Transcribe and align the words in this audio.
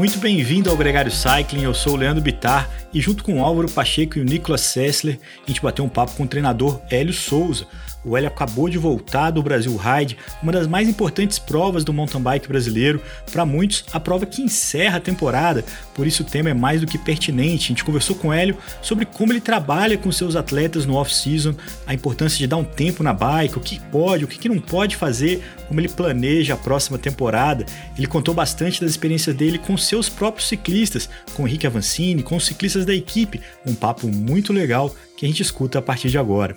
Muito 0.00 0.18
bem-vindo 0.18 0.70
ao 0.70 0.78
Gregário 0.78 1.12
Cycling, 1.12 1.64
eu 1.64 1.74
sou 1.74 1.92
o 1.92 1.96
Leandro 1.96 2.22
Bitar 2.22 2.70
e 2.90 3.02
junto 3.02 3.22
com 3.22 3.38
o 3.38 3.44
Álvaro 3.44 3.70
Pacheco 3.70 4.16
e 4.16 4.22
o 4.22 4.24
Nicolas 4.24 4.62
Sessler, 4.62 5.20
a 5.44 5.46
gente 5.46 5.60
bateu 5.60 5.84
um 5.84 5.90
papo 5.90 6.12
com 6.12 6.22
o 6.22 6.26
treinador 6.26 6.80
Hélio 6.90 7.12
Souza, 7.12 7.66
o 8.04 8.16
Hélio 8.16 8.28
acabou 8.28 8.68
de 8.68 8.78
voltar 8.78 9.30
do 9.30 9.42
Brasil 9.42 9.76
Ride, 9.76 10.16
uma 10.42 10.52
das 10.52 10.66
mais 10.66 10.88
importantes 10.88 11.38
provas 11.38 11.84
do 11.84 11.92
mountain 11.92 12.20
bike 12.20 12.48
brasileiro, 12.48 13.00
para 13.30 13.44
muitos 13.44 13.84
a 13.92 14.00
prova 14.00 14.26
que 14.26 14.42
encerra 14.42 14.98
a 14.98 15.00
temporada, 15.00 15.64
por 15.94 16.06
isso 16.06 16.22
o 16.22 16.26
tema 16.26 16.50
é 16.50 16.54
mais 16.54 16.80
do 16.80 16.86
que 16.86 16.98
pertinente. 16.98 17.66
A 17.66 17.68
gente 17.68 17.84
conversou 17.84 18.16
com 18.16 18.28
o 18.28 18.32
Hélio 18.32 18.56
sobre 18.80 19.04
como 19.04 19.32
ele 19.32 19.40
trabalha 19.40 19.98
com 19.98 20.10
seus 20.10 20.36
atletas 20.36 20.86
no 20.86 20.94
off-season, 20.94 21.54
a 21.86 21.94
importância 21.94 22.38
de 22.38 22.46
dar 22.46 22.56
um 22.56 22.64
tempo 22.64 23.02
na 23.02 23.12
bike, 23.12 23.58
o 23.58 23.60
que 23.60 23.80
pode, 23.90 24.24
o 24.24 24.28
que 24.28 24.48
não 24.48 24.58
pode 24.58 24.96
fazer, 24.96 25.42
como 25.68 25.80
ele 25.80 25.88
planeja 25.88 26.54
a 26.54 26.56
próxima 26.56 26.98
temporada. 26.98 27.64
Ele 27.96 28.06
contou 28.06 28.34
bastante 28.34 28.80
das 28.80 28.90
experiências 28.90 29.36
dele 29.36 29.58
com 29.58 29.76
seus 29.76 30.08
próprios 30.08 30.48
ciclistas, 30.48 31.08
com 31.34 31.46
Henrique 31.46 31.66
Avancini, 31.66 32.22
com 32.22 32.36
os 32.36 32.46
ciclistas 32.46 32.84
da 32.84 32.94
equipe, 32.94 33.40
um 33.66 33.74
papo 33.74 34.08
muito 34.08 34.52
legal 34.52 34.94
que 35.16 35.26
a 35.26 35.28
gente 35.28 35.42
escuta 35.42 35.78
a 35.78 35.82
partir 35.82 36.08
de 36.08 36.18
agora. 36.18 36.56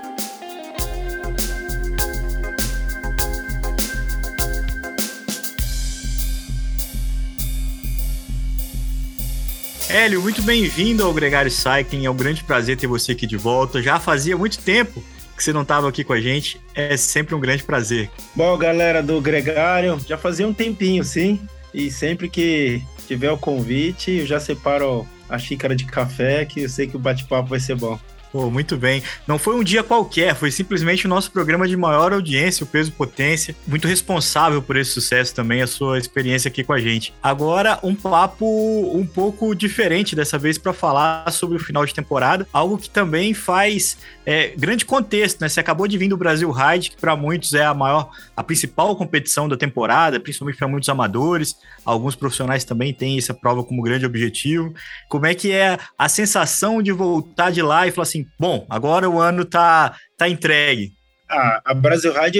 Hélio, 9.93 10.21
muito 10.21 10.41
bem-vindo 10.41 11.03
ao 11.03 11.13
Gregário 11.13 11.51
Cycling. 11.51 12.05
É 12.05 12.09
um 12.09 12.15
grande 12.15 12.45
prazer 12.45 12.77
ter 12.77 12.87
você 12.87 13.11
aqui 13.11 13.27
de 13.27 13.35
volta. 13.35 13.81
Já 13.81 13.99
fazia 13.99 14.37
muito 14.37 14.57
tempo 14.57 15.03
que 15.35 15.43
você 15.43 15.51
não 15.51 15.63
estava 15.63 15.89
aqui 15.89 16.01
com 16.01 16.13
a 16.13 16.21
gente. 16.21 16.61
É 16.73 16.95
sempre 16.95 17.35
um 17.35 17.41
grande 17.41 17.63
prazer. 17.63 18.09
Bom, 18.33 18.57
galera 18.57 19.03
do 19.03 19.19
Gregário, 19.19 19.99
já 20.07 20.17
fazia 20.17 20.47
um 20.47 20.53
tempinho, 20.53 21.03
sim. 21.03 21.41
E 21.73 21.91
sempre 21.91 22.29
que 22.29 22.81
tiver 23.05 23.31
o 23.31 23.37
convite, 23.37 24.11
eu 24.11 24.25
já 24.25 24.39
separo 24.39 25.05
a 25.27 25.37
xícara 25.37 25.75
de 25.75 25.83
café, 25.83 26.45
que 26.45 26.61
eu 26.61 26.69
sei 26.69 26.87
que 26.87 26.95
o 26.95 26.99
bate-papo 26.99 27.49
vai 27.49 27.59
ser 27.59 27.75
bom. 27.75 27.99
Pô, 28.31 28.49
muito 28.49 28.77
bem. 28.77 29.03
Não 29.27 29.37
foi 29.37 29.55
um 29.55 29.63
dia 29.63 29.83
qualquer, 29.83 30.33
foi 30.35 30.51
simplesmente 30.51 31.05
o 31.05 31.09
nosso 31.09 31.29
programa 31.31 31.67
de 31.67 31.75
maior 31.75 32.13
audiência, 32.13 32.63
o 32.63 32.67
Peso 32.67 32.91
Potência. 32.93 33.53
Muito 33.67 33.87
responsável 33.89 34.61
por 34.61 34.77
esse 34.77 34.91
sucesso 34.91 35.35
também, 35.35 35.61
a 35.61 35.67
sua 35.67 35.97
experiência 35.97 36.47
aqui 36.47 36.63
com 36.63 36.71
a 36.71 36.79
gente. 36.79 37.13
Agora, 37.21 37.77
um 37.83 37.93
papo 37.93 38.45
um 38.95 39.05
pouco 39.05 39.53
diferente 39.53 40.15
dessa 40.15 40.37
vez 40.37 40.57
para 40.57 40.71
falar 40.71 41.29
sobre 41.31 41.57
o 41.57 41.59
final 41.59 41.85
de 41.85 41.93
temporada, 41.93 42.47
algo 42.53 42.77
que 42.77 42.89
também 42.89 43.33
faz 43.33 43.97
é, 44.25 44.53
grande 44.57 44.85
contexto, 44.85 45.41
né? 45.41 45.49
Você 45.49 45.59
acabou 45.59 45.87
de 45.87 45.97
vir 45.97 46.07
do 46.07 46.17
Brasil 46.17 46.49
Ride, 46.51 46.91
que 46.91 46.97
para 46.97 47.15
muitos 47.15 47.53
é 47.53 47.65
a 47.65 47.73
maior, 47.73 48.11
a 48.35 48.43
principal 48.43 48.95
competição 48.95 49.49
da 49.49 49.57
temporada, 49.57 50.19
principalmente 50.19 50.57
para 50.57 50.67
muitos 50.67 50.87
amadores. 50.89 51.57
Alguns 51.83 52.15
profissionais 52.15 52.63
também 52.63 52.93
têm 52.93 53.17
essa 53.17 53.33
prova 53.33 53.63
como 53.63 53.81
grande 53.81 54.05
objetivo. 54.05 54.73
Como 55.09 55.25
é 55.25 55.33
que 55.33 55.51
é 55.51 55.77
a 55.97 56.07
sensação 56.07 56.81
de 56.81 56.91
voltar 56.91 57.51
de 57.51 57.61
lá 57.61 57.87
e 57.87 57.91
falar 57.91 58.03
assim, 58.03 58.20
bom, 58.39 58.65
agora 58.69 59.09
o 59.09 59.19
ano 59.19 59.45
tá, 59.45 59.95
tá 60.17 60.27
entregue? 60.27 60.91
Ah, 61.29 61.61
a 61.65 61.73
Brasil 61.73 62.13
Ride, 62.13 62.39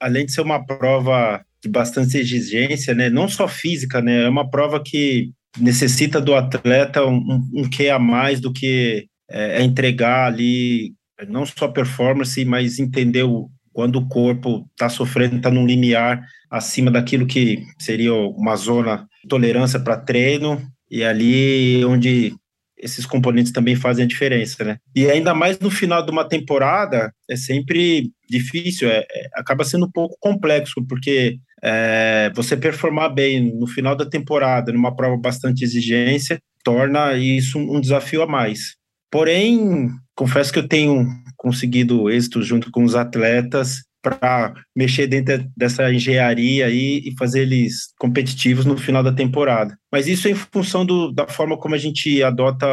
além 0.00 0.26
de 0.26 0.32
ser 0.32 0.40
uma 0.40 0.64
prova 0.64 1.44
de 1.62 1.68
bastante 1.68 2.16
exigência, 2.16 2.94
né? 2.94 3.08
Não 3.08 3.28
só 3.28 3.46
física, 3.46 4.00
né? 4.00 4.24
É 4.24 4.28
uma 4.28 4.50
prova 4.50 4.82
que 4.82 5.30
necessita 5.58 6.20
do 6.20 6.34
atleta 6.34 7.04
um, 7.04 7.16
um, 7.16 7.50
um 7.62 7.70
que 7.70 7.88
a 7.88 7.98
mais 7.98 8.40
do 8.40 8.52
que 8.52 9.06
é, 9.30 9.60
é 9.60 9.62
entregar 9.62 10.26
ali 10.26 10.94
não 11.28 11.46
só 11.46 11.68
performance, 11.68 12.44
mas 12.44 12.78
entender 12.78 13.22
o, 13.22 13.48
quando 13.72 13.96
o 13.96 14.08
corpo 14.08 14.66
está 14.72 14.88
sofrendo, 14.88 15.36
está 15.36 15.50
num 15.50 15.66
limiar 15.66 16.22
acima 16.50 16.90
daquilo 16.90 17.26
que 17.26 17.62
seria 17.78 18.14
uma 18.14 18.56
zona 18.56 19.08
de 19.22 19.28
tolerância 19.28 19.80
para 19.80 19.96
treino, 19.96 20.60
e 20.90 21.02
ali 21.02 21.84
onde 21.84 22.34
esses 22.82 23.06
componentes 23.06 23.52
também 23.52 23.76
fazem 23.76 24.04
a 24.04 24.08
diferença, 24.08 24.64
né? 24.64 24.76
E 24.94 25.08
ainda 25.08 25.32
mais 25.32 25.58
no 25.58 25.70
final 25.70 26.04
de 26.04 26.10
uma 26.10 26.28
temporada, 26.28 27.12
é 27.30 27.36
sempre 27.36 28.10
difícil, 28.28 28.90
é, 28.90 29.06
é 29.08 29.28
acaba 29.34 29.64
sendo 29.64 29.86
um 29.86 29.90
pouco 29.90 30.16
complexo, 30.20 30.84
porque 30.88 31.38
é, 31.62 32.30
você 32.34 32.56
performar 32.56 33.14
bem 33.14 33.54
no 33.54 33.66
final 33.66 33.94
da 33.94 34.04
temporada, 34.04 34.72
numa 34.72 34.94
prova 34.94 35.16
bastante 35.16 35.62
exigência, 35.62 36.40
torna 36.64 37.14
isso 37.14 37.58
um 37.58 37.80
desafio 37.80 38.22
a 38.22 38.26
mais. 38.26 38.74
Porém, 39.10 39.88
confesso 40.14 40.52
que 40.52 40.58
eu 40.58 40.66
tenho 40.66 41.06
conseguido 41.36 42.10
êxito 42.10 42.42
junto 42.42 42.70
com 42.70 42.84
os 42.84 42.94
atletas 42.94 43.82
para 44.02 44.52
mexer 44.76 45.06
dentro 45.06 45.48
dessa 45.56 45.92
engenharia 45.92 46.66
aí 46.66 47.00
e 47.04 47.14
fazer 47.16 47.42
eles 47.42 47.94
competitivos 47.98 48.66
no 48.66 48.76
final 48.76 49.02
da 49.02 49.12
temporada. 49.12 49.78
Mas 49.90 50.08
isso 50.08 50.26
é 50.26 50.32
em 50.32 50.34
função 50.34 50.84
do, 50.84 51.12
da 51.12 51.28
forma 51.28 51.56
como 51.56 51.74
a 51.74 51.78
gente 51.78 52.22
adota 52.22 52.66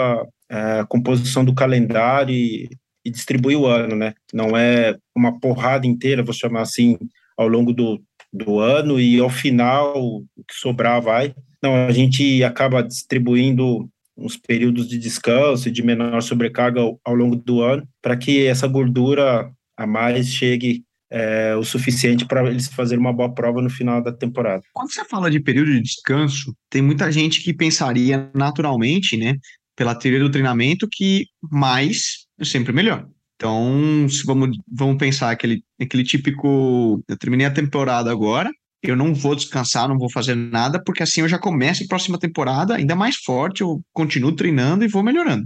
é, 0.50 0.80
a 0.80 0.86
composição 0.86 1.46
do 1.46 1.54
calendário 1.54 2.34
e, 2.34 2.68
e 3.06 3.12
distribui 3.12 3.56
o 3.56 3.68
ano, 3.68 3.96
né? 3.96 4.14
Não 4.34 4.58
é 4.58 4.98
uma 5.16 5.40
porrada 5.40 5.86
inteira, 5.86 6.24
vou 6.24 6.34
chamar 6.34 6.62
assim, 6.62 6.98
ao 7.38 7.48
longo 7.48 7.72
do, 7.72 8.02
do 8.34 8.60
ano 8.60 9.00
e 9.00 9.20
ao 9.20 9.30
final 9.30 9.94
o 9.98 10.26
que 10.48 10.56
sobrar 10.56 11.02
vai. 11.02 11.34
Não, 11.62 11.76
a 11.76 11.92
gente 11.92 12.44
acaba 12.44 12.82
distribuindo 12.82 13.88
uns 14.18 14.36
períodos 14.36 14.88
de 14.88 14.98
descanso 14.98 15.70
e 15.70 15.72
de 15.72 15.84
menor 15.84 16.22
sobrecarga 16.22 16.82
ao, 16.82 17.00
ao 17.06 17.16
longo 17.16 17.36
do 17.36 17.62
ano, 17.62 17.88
para 18.02 18.18
que 18.18 18.46
essa 18.46 18.68
gordura 18.68 19.50
a 19.78 19.88
mais 19.88 20.28
chegue 20.28 20.84
é, 21.12 21.56
o 21.56 21.64
suficiente 21.64 22.26
para 22.26 22.48
eles 22.50 22.68
fazerem 22.68 23.00
uma 23.00 23.14
boa 23.14 23.34
prova 23.34 23.62
no 23.62 23.70
final 23.70 24.02
da 24.02 24.12
temporada. 24.12 24.62
Quando 24.74 24.94
você 24.94 25.04
fala 25.06 25.32
de 25.32 25.40
período 25.40 25.72
de 25.72 25.82
descanso, 25.82 26.56
tem 26.70 26.82
muita 26.82 27.12
gente 27.12 27.42
que 27.42 27.54
pensaria 27.54 28.30
naturalmente, 28.34 29.18
né, 29.18 29.36
pela 29.76 29.96
teoria 29.96 30.20
do 30.20 30.32
treinamento, 30.32 30.88
que 30.92 31.26
mais 31.52 32.28
é 32.40 32.46
sempre 32.46 32.74
melhor. 32.74 33.08
Então, 33.36 34.08
se 34.10 34.26
vamos, 34.26 34.58
vamos 34.70 34.98
pensar 34.98 35.32
aquele, 35.32 35.64
aquele 35.82 36.04
típico. 36.04 37.02
Eu 37.08 37.18
terminei 37.18 37.48
a 37.48 37.52
temporada 37.52 38.12
agora, 38.12 38.52
eu 38.84 38.98
não 38.98 39.14
vou 39.14 39.34
descansar, 39.34 39.88
não 39.88 39.98
vou 39.98 40.12
fazer 40.12 40.36
nada, 40.36 40.82
porque 40.84 41.04
assim 41.04 41.22
eu 41.22 41.30
já 41.30 41.40
começo 41.40 41.84
a 41.84 41.88
próxima 41.88 42.20
temporada 42.20 42.76
ainda 42.76 42.96
mais 42.96 43.16
forte, 43.16 43.62
eu 43.62 43.82
continuo 43.94 44.36
treinando 44.36 44.84
e 44.84 44.90
vou 44.90 45.02
melhorando. 45.02 45.46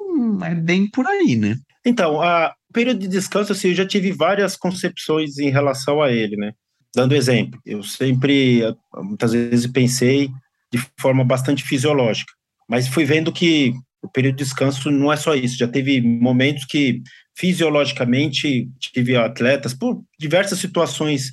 Hum, 0.00 0.38
é 0.42 0.54
bem 0.56 0.90
por 0.90 1.06
aí, 1.06 1.36
né? 1.36 1.56
Então, 1.86 2.20
a 2.20 2.52
período 2.72 3.00
de 3.00 3.08
descanso, 3.08 3.52
assim, 3.52 3.68
eu 3.68 3.74
já 3.74 3.86
tive 3.86 4.12
várias 4.12 4.56
concepções 4.56 5.38
em 5.38 5.50
relação 5.50 6.02
a 6.02 6.10
ele, 6.10 6.36
né? 6.36 6.52
Dando 6.94 7.14
exemplo, 7.14 7.60
eu 7.64 7.82
sempre, 7.82 8.62
muitas 8.96 9.32
vezes, 9.32 9.66
pensei 9.66 10.28
de 10.72 10.80
forma 10.98 11.24
bastante 11.24 11.62
fisiológica, 11.62 12.32
mas 12.68 12.88
fui 12.88 13.04
vendo 13.04 13.32
que 13.32 13.72
o 14.02 14.08
período 14.08 14.36
de 14.36 14.44
descanso 14.44 14.90
não 14.90 15.12
é 15.12 15.16
só 15.16 15.34
isso, 15.34 15.58
já 15.58 15.68
teve 15.68 16.00
momentos 16.00 16.64
que 16.64 17.02
fisiologicamente 17.36 18.68
tive 18.78 19.16
atletas 19.16 19.74
por 19.74 20.02
diversas 20.18 20.58
situações 20.58 21.30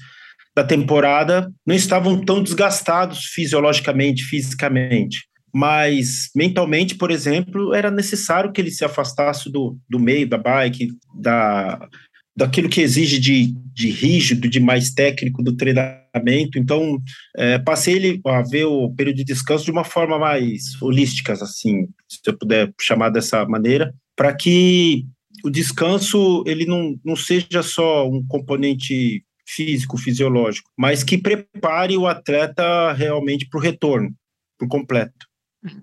da 0.58 0.64
temporada 0.64 1.54
não 1.64 1.76
estavam 1.76 2.20
tão 2.26 2.42
desgastados 2.42 3.26
fisiologicamente, 3.26 4.24
fisicamente. 4.24 5.28
Mas 5.58 6.30
mentalmente, 6.36 6.94
por 6.94 7.10
exemplo, 7.10 7.74
era 7.74 7.90
necessário 7.90 8.52
que 8.52 8.62
ele 8.62 8.70
se 8.70 8.86
afastasse 8.86 9.52
do, 9.52 9.76
do 9.90 9.98
meio 9.98 10.30
da 10.30 10.38
bike, 10.38 10.90
da, 11.20 11.90
daquilo 12.36 12.70
que 12.70 12.80
exige 12.80 13.18
de, 13.18 13.56
de 13.74 13.90
rígido, 13.90 14.48
de 14.48 14.60
mais 14.60 14.92
técnico 14.92 15.42
do 15.42 15.58
treinamento. 15.58 16.60
Então, 16.60 17.02
é, 17.36 17.58
passei 17.58 17.96
ele 17.96 18.22
a 18.28 18.44
ver 18.44 18.66
o 18.66 18.94
período 18.94 19.16
de 19.16 19.24
descanso 19.24 19.66
de 19.66 19.72
uma 19.72 19.84
forma 19.84 20.20
mais 20.20 20.80
holística, 20.80 21.34
assim, 21.34 21.88
se 22.08 22.20
eu 22.28 22.38
puder 22.38 22.72
chamar 22.80 23.10
dessa 23.10 23.44
maneira, 23.48 23.92
para 24.16 24.36
que 24.36 25.08
o 25.44 25.50
descanso 25.50 26.44
ele 26.46 26.68
não, 26.68 26.96
não 27.04 27.16
seja 27.16 27.64
só 27.64 28.08
um 28.08 28.24
componente 28.28 29.24
físico, 29.44 29.98
fisiológico, 29.98 30.70
mas 30.78 31.04
que 31.04 31.18
prepare 31.18 31.98
o 31.98 32.06
atleta 32.06 32.94
realmente 32.94 33.50
para 33.50 33.58
o 33.58 33.64
retorno, 33.64 34.14
por 34.60 34.68
completo. 34.68 35.27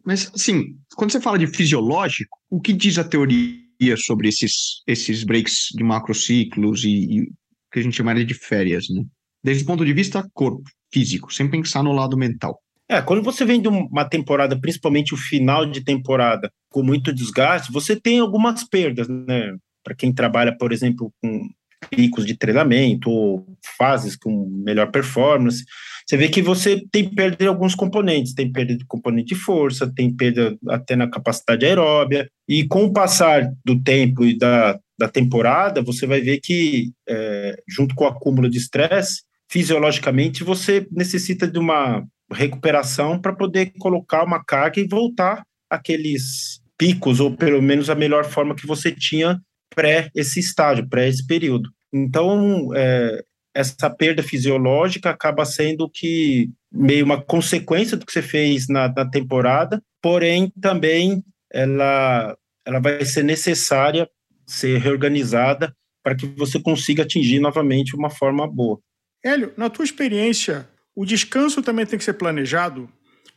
Mas, 0.04 0.30
assim, 0.34 0.76
quando 0.96 1.12
você 1.12 1.20
fala 1.20 1.38
de 1.38 1.46
fisiológico, 1.46 2.38
o 2.50 2.60
que 2.60 2.72
diz 2.72 2.98
a 2.98 3.04
teoria 3.04 3.96
sobre 3.96 4.28
esses, 4.28 4.82
esses 4.86 5.24
breaks 5.24 5.68
de 5.74 5.82
macrociclos 5.82 6.84
e, 6.84 6.88
e 6.88 7.26
que 7.72 7.80
a 7.80 7.82
gente 7.82 7.96
chamaria 7.96 8.24
de 8.24 8.34
férias, 8.34 8.86
né? 8.88 9.02
Desde 9.42 9.64
o 9.64 9.66
ponto 9.66 9.84
de 9.84 9.92
vista 9.92 10.26
corpo, 10.32 10.62
físico, 10.92 11.32
sem 11.32 11.50
pensar 11.50 11.82
no 11.82 11.92
lado 11.92 12.16
mental. 12.16 12.60
É, 12.88 13.00
quando 13.00 13.22
você 13.22 13.44
vem 13.44 13.60
de 13.60 13.68
uma 13.68 14.04
temporada, 14.04 14.58
principalmente 14.58 15.14
o 15.14 15.16
final 15.16 15.66
de 15.66 15.82
temporada, 15.82 16.50
com 16.70 16.82
muito 16.82 17.12
desgaste, 17.12 17.72
você 17.72 17.98
tem 17.98 18.20
algumas 18.20 18.62
perdas, 18.64 19.08
né? 19.08 19.54
Para 19.82 19.94
quem 19.94 20.12
trabalha, 20.12 20.56
por 20.56 20.72
exemplo, 20.72 21.12
com 21.20 21.48
picos 21.90 22.24
de 22.24 22.36
treinamento 22.36 23.10
ou 23.10 23.46
fases 23.76 24.16
com 24.16 24.48
melhor 24.64 24.90
performance, 24.90 25.64
você 26.06 26.16
vê 26.16 26.28
que 26.28 26.42
você 26.42 26.84
tem 26.92 27.08
perda 27.08 27.36
de 27.36 27.46
alguns 27.46 27.74
componentes, 27.74 28.34
tem 28.34 28.52
perda 28.52 28.76
de 28.76 28.84
componente 28.84 29.34
de 29.34 29.40
força, 29.40 29.90
tem 29.92 30.14
perda 30.14 30.56
até 30.68 30.94
na 30.94 31.08
capacidade 31.08 31.64
aeróbia, 31.64 32.28
e 32.48 32.66
com 32.66 32.84
o 32.84 32.92
passar 32.92 33.50
do 33.64 33.82
tempo 33.82 34.24
e 34.24 34.36
da, 34.36 34.78
da 34.98 35.08
temporada, 35.08 35.82
você 35.82 36.06
vai 36.06 36.20
ver 36.20 36.40
que, 36.40 36.92
é, 37.08 37.56
junto 37.66 37.94
com 37.94 38.04
o 38.04 38.08
acúmulo 38.08 38.50
de 38.50 38.58
estresse, 38.58 39.22
fisiologicamente 39.50 40.44
você 40.44 40.86
necessita 40.90 41.46
de 41.46 41.58
uma 41.58 42.04
recuperação 42.30 43.18
para 43.18 43.34
poder 43.34 43.72
colocar 43.78 44.24
uma 44.24 44.42
carga 44.44 44.80
e 44.80 44.88
voltar 44.88 45.42
aqueles 45.70 46.60
picos, 46.76 47.20
ou 47.20 47.34
pelo 47.34 47.62
menos 47.62 47.88
a 47.88 47.94
melhor 47.94 48.24
forma 48.24 48.54
que 48.54 48.66
você 48.66 48.92
tinha 48.92 49.40
pré 49.74 50.10
esse 50.14 50.38
estágio, 50.38 50.88
pré 50.88 51.08
esse 51.08 51.26
período. 51.26 51.70
Então, 51.92 52.70
é, 52.74 53.22
essa 53.54 53.88
perda 53.88 54.22
fisiológica 54.22 55.10
acaba 55.10 55.44
sendo 55.44 55.88
que 55.88 56.50
meio 56.72 57.04
uma 57.04 57.22
consequência 57.22 57.96
do 57.96 58.04
que 58.04 58.12
você 58.12 58.22
fez 58.22 58.66
na, 58.68 58.88
na 58.88 59.08
temporada, 59.08 59.80
porém 60.02 60.52
também 60.60 61.22
ela, 61.52 62.36
ela 62.66 62.80
vai 62.80 63.04
ser 63.04 63.22
necessária 63.22 64.08
ser 64.46 64.78
reorganizada 64.78 65.74
para 66.02 66.14
que 66.14 66.26
você 66.26 66.60
consiga 66.60 67.04
atingir 67.04 67.38
novamente 67.38 67.96
uma 67.96 68.10
forma 68.10 68.46
boa. 68.46 68.78
Hélio, 69.24 69.54
na 69.56 69.70
tua 69.70 69.84
experiência, 69.84 70.68
o 70.94 71.06
descanso 71.06 71.62
também 71.62 71.86
tem 71.86 71.98
que 71.98 72.04
ser 72.04 72.14
planejado? 72.14 72.90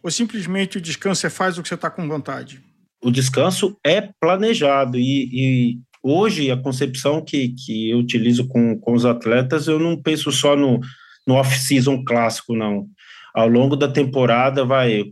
Ou 0.04 0.12
simplesmente 0.12 0.78
o 0.78 0.82
descanso 0.82 1.22
você 1.22 1.30
faz 1.30 1.58
o 1.58 1.64
que 1.64 1.70
você 1.70 1.76
está 1.76 1.90
com 1.90 2.08
vontade? 2.08 2.62
O 3.02 3.12
descanso 3.12 3.78
é 3.86 4.10
planejado 4.20 4.98
e, 4.98 5.30
e 5.32 5.80
hoje 6.04 6.52
a 6.52 6.58
concepção 6.58 7.24
que, 7.24 7.50
que 7.50 7.90
eu 7.90 8.00
utilizo 8.00 8.48
com, 8.48 8.78
com 8.80 8.94
os 8.94 9.06
atletas, 9.06 9.68
eu 9.68 9.80
não 9.80 10.02
penso 10.02 10.32
só 10.32 10.56
no, 10.56 10.80
no 11.26 11.36
off-season 11.36 12.04
clássico, 12.04 12.56
não. 12.56 12.88
Ao 13.34 13.48
longo 13.48 13.76
da 13.76 13.88
temporada, 13.88 14.66
vai, 14.66 15.04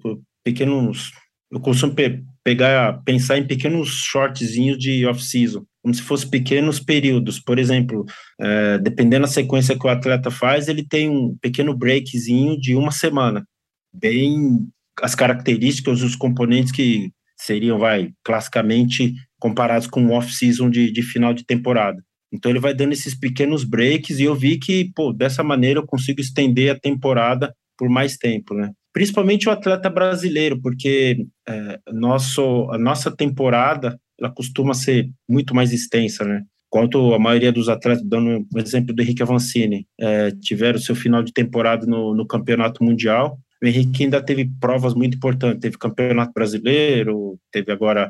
pequenos. 0.43 1.11
Eu 1.51 1.59
costumo 1.59 1.93
pe 1.93 2.23
pegar, 2.43 3.01
pensar 3.03 3.39
em 3.39 3.47
pequenos 3.47 3.89
shortzinhos 3.89 4.77
de 4.77 5.03
off-season, 5.07 5.65
como 5.81 5.93
se 5.95 6.01
fossem 6.03 6.29
pequenos 6.29 6.79
períodos. 6.79 7.39
Por 7.39 7.57
exemplo, 7.57 8.05
é, 8.39 8.77
dependendo 8.77 9.23
da 9.23 9.31
sequência 9.31 9.77
que 9.77 9.85
o 9.85 9.89
atleta 9.89 10.29
faz, 10.29 10.67
ele 10.67 10.85
tem 10.87 11.09
um 11.09 11.35
pequeno 11.41 11.75
breakzinho 11.75 12.55
de 12.59 12.75
uma 12.75 12.91
semana, 12.91 13.43
bem 13.91 14.59
as 15.01 15.15
características, 15.15 16.03
os 16.03 16.15
componentes 16.15 16.71
que 16.71 17.11
seriam, 17.35 17.79
vai, 17.79 18.11
classicamente 18.23 19.15
comparados 19.45 19.85
com 19.85 20.03
o 20.03 20.11
off-season 20.11 20.71
de, 20.71 20.91
de 20.91 21.03
final 21.03 21.31
de 21.31 21.45
temporada. 21.45 22.03
Então 22.33 22.51
ele 22.51 22.59
vai 22.59 22.73
dando 22.73 22.93
esses 22.93 23.13
pequenos 23.13 23.63
breaks 23.63 24.17
e 24.17 24.23
eu 24.23 24.33
vi 24.33 24.57
que, 24.57 24.91
pô, 24.95 25.13
dessa 25.13 25.43
maneira 25.43 25.79
eu 25.79 25.85
consigo 25.85 26.19
estender 26.19 26.71
a 26.71 26.79
temporada 26.79 27.53
por 27.77 27.87
mais 27.87 28.17
tempo, 28.17 28.55
né? 28.55 28.71
Principalmente 28.91 29.47
o 29.47 29.51
atleta 29.51 29.87
brasileiro, 29.87 30.59
porque 30.59 31.27
é, 31.47 31.79
nosso, 31.93 32.67
a 32.71 32.77
nossa 32.79 33.15
temporada 33.15 33.99
ela 34.19 34.33
costuma 34.33 34.73
ser 34.73 35.11
muito 35.29 35.53
mais 35.53 35.71
extensa, 35.71 36.25
né? 36.25 36.41
Quanto 36.67 37.13
a 37.13 37.19
maioria 37.19 37.51
dos 37.51 37.69
atletas, 37.69 38.03
dando 38.03 38.47
o 38.51 38.59
exemplo 38.59 38.95
do 38.95 39.01
Henrique 39.03 39.21
Avancini, 39.21 39.85
é, 40.01 40.31
tiveram 40.41 40.79
seu 40.79 40.95
final 40.95 41.21
de 41.21 41.31
temporada 41.31 41.85
no, 41.85 42.15
no 42.15 42.25
campeonato 42.25 42.83
mundial, 42.83 43.37
o 43.61 43.67
Henrique 43.67 44.05
ainda 44.05 44.21
teve 44.21 44.49
provas 44.59 44.95
muito 44.95 45.17
importantes, 45.17 45.59
teve 45.59 45.77
campeonato 45.77 46.33
brasileiro, 46.33 47.37
teve 47.51 47.71
agora 47.71 48.09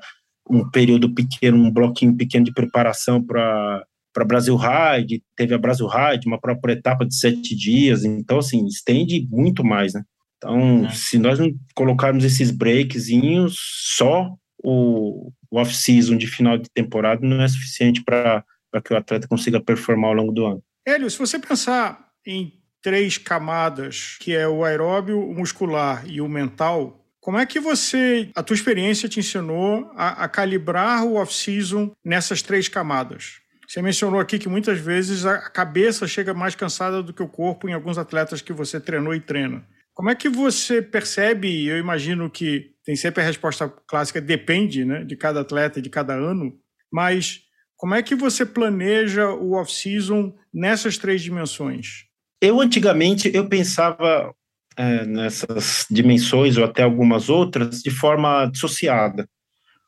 um 0.49 0.69
período 0.69 1.13
pequeno, 1.13 1.57
um 1.57 1.71
bloquinho 1.71 2.15
pequeno 2.15 2.45
de 2.45 2.53
preparação 2.53 3.21
para 3.23 3.83
para 4.13 4.23
Brasil 4.23 4.55
Ride, 4.55 5.21
teve 5.35 5.53
a 5.53 5.57
Brasil 5.57 5.85
Ride, 5.87 6.25
uma 6.25 6.39
própria 6.39 6.71
etapa 6.71 7.05
de 7.05 7.13
sete 7.13 7.53
dias, 7.53 8.05
então, 8.05 8.39
assim, 8.39 8.65
estende 8.65 9.27
muito 9.29 9.61
mais, 9.61 9.93
né? 9.93 10.03
Então, 10.37 10.85
é. 10.85 10.89
se 10.91 11.17
nós 11.17 11.37
não 11.37 11.53
colocarmos 11.75 12.23
esses 12.23 12.49
breakzinhos, 12.49 13.57
só 13.97 14.33
o, 14.63 15.33
o 15.51 15.59
off-season 15.59 16.15
de 16.15 16.27
final 16.27 16.57
de 16.57 16.69
temporada 16.73 17.27
não 17.27 17.41
é 17.41 17.47
suficiente 17.49 18.01
para 18.05 18.43
que 18.85 18.93
o 18.93 18.97
atleta 18.97 19.27
consiga 19.27 19.59
performar 19.59 20.11
ao 20.11 20.15
longo 20.15 20.31
do 20.31 20.45
ano. 20.45 20.63
Hélio, 20.87 21.09
se 21.09 21.19
você 21.19 21.37
pensar 21.37 22.11
em 22.25 22.53
três 22.81 23.17
camadas, 23.17 24.17
que 24.21 24.33
é 24.33 24.47
o 24.47 24.63
aeróbio, 24.63 25.19
o 25.19 25.35
muscular 25.35 26.03
e 26.07 26.21
o 26.21 26.29
mental, 26.29 27.04
como 27.25 27.39
é 27.39 27.45
que 27.47 27.59
você, 27.59 28.29
a 28.35 28.43
tua 28.43 28.53
experiência 28.53 29.09
te 29.09 29.19
ensinou 29.19 29.91
a, 29.95 30.25
a 30.25 30.29
calibrar 30.29 31.03
o 31.03 31.15
off-season 31.15 31.91
nessas 32.05 32.43
três 32.43 32.67
camadas? 32.67 33.39
Você 33.67 33.81
mencionou 33.81 34.19
aqui 34.19 34.37
que 34.37 34.47
muitas 34.47 34.79
vezes 34.79 35.25
a 35.25 35.49
cabeça 35.49 36.07
chega 36.07 36.35
mais 36.35 36.53
cansada 36.53 37.01
do 37.01 37.11
que 37.11 37.23
o 37.23 37.27
corpo 37.27 37.67
em 37.67 37.73
alguns 37.73 37.97
atletas 37.97 38.43
que 38.43 38.53
você 38.53 38.79
treinou 38.79 39.11
e 39.15 39.19
treina. 39.19 39.65
Como 39.91 40.11
é 40.11 40.13
que 40.13 40.29
você 40.29 40.83
percebe? 40.83 41.65
Eu 41.65 41.79
imagino 41.79 42.29
que 42.29 42.75
tem 42.85 42.95
sempre 42.95 43.23
a 43.23 43.25
resposta 43.25 43.73
clássica, 43.87 44.21
depende 44.21 44.85
né, 44.85 45.03
de 45.03 45.15
cada 45.15 45.41
atleta, 45.41 45.81
de 45.81 45.89
cada 45.89 46.13
ano, 46.13 46.55
mas 46.93 47.41
como 47.75 47.95
é 47.95 48.03
que 48.03 48.13
você 48.13 48.45
planeja 48.45 49.31
o 49.31 49.53
off-season 49.53 50.31
nessas 50.53 50.95
três 50.99 51.23
dimensões? 51.23 52.05
Eu, 52.39 52.61
antigamente, 52.61 53.31
eu 53.33 53.49
pensava 53.49 54.31
é, 54.77 55.05
nessas 55.05 55.85
dimensões 55.89 56.57
ou 56.57 56.63
até 56.63 56.83
algumas 56.83 57.29
outras 57.29 57.81
de 57.81 57.89
forma 57.89 58.45
dissociada. 58.47 59.27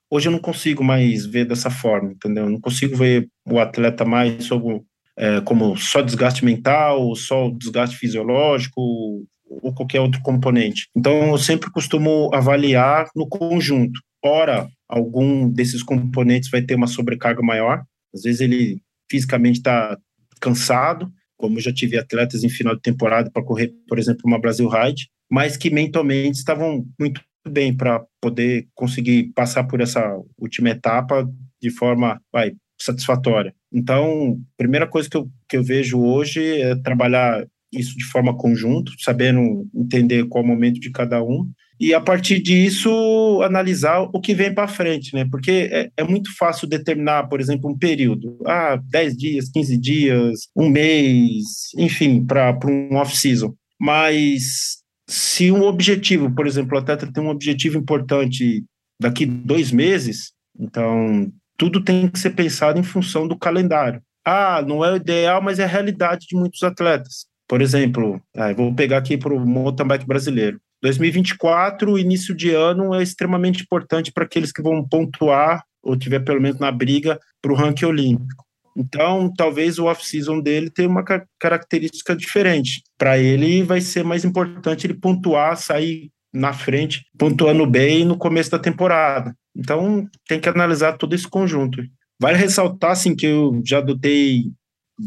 Hoje 0.10 0.28
eu 0.28 0.32
não 0.32 0.40
consigo 0.40 0.84
mais 0.84 1.26
ver 1.26 1.46
dessa 1.46 1.70
forma, 1.70 2.12
entendeu? 2.12 2.46
Eu 2.46 2.50
não 2.50 2.62
consigo 2.62 2.96
ver 2.96 3.28
o 3.46 3.60
atleta 3.60 4.06
mais 4.06 4.46
sobre, 4.46 4.82
é, 5.18 5.42
como 5.42 5.76
só 5.76 6.02
desgaste 6.02 6.46
mental, 6.46 7.14
só 7.16 7.50
desgaste 7.50 7.98
fisiológico 7.98 9.28
ou 9.50 9.74
qualquer 9.74 10.00
outro 10.00 10.22
componente. 10.22 10.88
Então 10.96 11.30
eu 11.30 11.38
sempre 11.38 11.70
costumo 11.72 12.30
avaliar 12.34 13.08
no 13.16 13.28
conjunto. 13.28 14.00
Ora, 14.24 14.68
algum 14.88 15.50
desses 15.50 15.84
componentes 15.84 16.50
vai 16.50 16.62
ter 16.62 16.76
uma 16.76 16.88
sobrecarga 16.88 17.42
maior, 17.42 17.84
às 18.14 18.24
vezes 18.24 18.42
ele 18.42 18.82
fisicamente 19.10 19.58
está 19.58 19.98
cansado, 20.40 21.12
como 21.38 21.60
já 21.60 21.72
tive 21.72 21.98
atletas 21.98 22.44
em 22.44 22.50
final 22.50 22.76
de 22.76 22.82
temporada 22.82 23.30
para 23.32 23.44
correr, 23.44 23.74
por 23.88 24.00
exemplo, 24.00 24.24
uma 24.26 24.40
Brasil 24.40 24.68
Ride, 24.68 25.08
mas 25.30 25.56
que 25.56 25.70
mentalmente 25.70 26.38
estavam 26.38 26.86
muito 27.00 27.22
bem 27.48 27.76
para 27.76 28.04
poder 28.22 28.68
conseguir 28.76 29.32
passar 29.34 29.64
por 29.66 29.80
essa 29.80 30.18
última 30.38 30.70
etapa 30.70 31.30
de 31.62 31.70
forma 31.70 32.22
vai, 32.32 32.54
satisfatória. 32.80 33.54
Então, 33.72 34.40
primeira 34.58 34.88
coisa 34.88 35.10
que 35.10 35.18
eu, 35.18 35.30
que 35.50 35.58
eu 35.58 35.64
vejo 35.64 36.00
hoje 36.00 36.62
é 36.62 36.76
trabalhar 36.76 37.46
isso 37.72 37.98
de 37.98 38.06
forma 38.06 38.36
conjunta, 38.36 38.92
sabendo 39.00 39.68
entender 39.76 40.26
qual 40.28 40.44
é 40.44 40.48
o 40.48 40.50
momento 40.50 40.80
de 40.80 40.92
cada 40.92 41.24
um, 41.24 41.50
e 41.80 41.94
a 41.94 42.02
partir 42.02 42.42
disso 42.42 43.42
analisar 43.44 44.00
o 44.02 44.20
que 44.20 44.34
vem 44.34 44.54
para 44.54 44.68
frente, 44.68 45.14
né? 45.14 45.26
Porque 45.30 45.70
é, 45.72 45.90
é, 45.96 46.04
muito 46.04 46.36
fácil 46.36 46.68
determinar, 46.68 47.28
por 47.28 47.40
exemplo, 47.40 47.70
um 47.70 47.78
período, 47.78 48.38
ah, 48.46 48.80
10 48.90 49.16
dias, 49.16 49.50
15 49.50 49.78
dias, 49.78 50.40
um 50.56 50.70
mês, 50.70 51.44
enfim, 51.78 52.26
para 52.26 52.58
um 52.66 52.96
off-season. 52.96 53.54
Mas 53.80 54.78
se 55.08 55.52
um 55.52 55.64
objetivo, 55.64 56.34
por 56.34 56.48
exemplo, 56.48 56.76
o 56.76 56.80
atleta 56.80 57.12
tem 57.12 57.24
um 57.24 57.30
objetivo 57.30 57.78
importante 57.78 58.64
daqui 59.00 59.26
dois 59.26 59.72
meses, 59.72 60.32
então 60.60 61.32
tudo 61.58 61.84
tem 61.84 62.08
que 62.08 62.20
ser 62.20 62.32
pensado 62.32 62.80
em 62.80 62.84
função 62.84 63.28
do 63.28 63.38
calendário. 63.38 64.02
Ah, 64.26 64.64
não 64.68 64.84
é 64.84 64.92
o 64.92 64.98
ideal, 64.98 65.42
mas 65.42 65.60
é 65.60 65.64
a 65.64 65.68
realidade 65.68 66.28
de 66.28 66.36
muitos 66.36 66.62
atletas. 66.64 67.28
Por 67.48 67.62
exemplo, 67.62 68.22
ah, 68.36 68.52
vou 68.54 68.74
pegar 68.74 68.98
aqui 68.98 69.18
para 69.18 69.34
o 69.34 69.40
mountain 69.40 69.88
bike 69.88 70.06
brasileiro. 70.06 70.60
2024, 70.82 71.98
início 71.98 72.36
de 72.36 72.52
ano, 72.52 72.94
é 72.94 73.02
extremamente 73.02 73.64
importante 73.64 74.12
para 74.12 74.26
aqueles 74.26 74.52
que 74.52 74.62
vão 74.62 74.88
pontuar 74.88 75.64
ou 75.82 75.98
tiver 75.98 76.20
pelo 76.20 76.42
menos 76.42 76.60
na 76.60 76.72
briga 76.72 77.20
para 77.42 77.52
o 77.52 77.56
ranking 77.56 77.86
olímpico. 77.86 78.46
Então, 78.76 79.34
talvez 79.36 79.80
o 79.80 79.86
off-season 79.86 80.40
dele 80.40 80.70
tenha 80.70 80.88
uma 80.88 81.04
característica 81.40 82.16
diferente. 82.16 82.84
Para 82.96 83.18
ele, 83.18 83.64
vai 83.64 83.82
ser 83.82 84.04
mais 84.04 84.24
importante 84.24 84.86
ele 84.86 84.94
pontuar, 84.94 85.58
sair 85.58 86.12
na 86.32 86.54
frente, 86.54 87.04
pontuando 87.18 87.66
bem 87.66 88.06
no 88.06 88.18
começo 88.18 88.52
da 88.52 88.60
temporada. 88.60 89.36
Então, 89.56 90.08
tem 90.28 90.40
que 90.40 90.48
analisar 90.48 90.94
todo 90.94 91.16
esse 91.16 91.28
conjunto. 91.28 91.82
Vale 92.20 92.38
ressaltar, 92.38 92.92
assim, 92.92 93.16
que 93.16 93.26
eu 93.26 93.60
já 93.66 93.80
adotei 93.80 94.44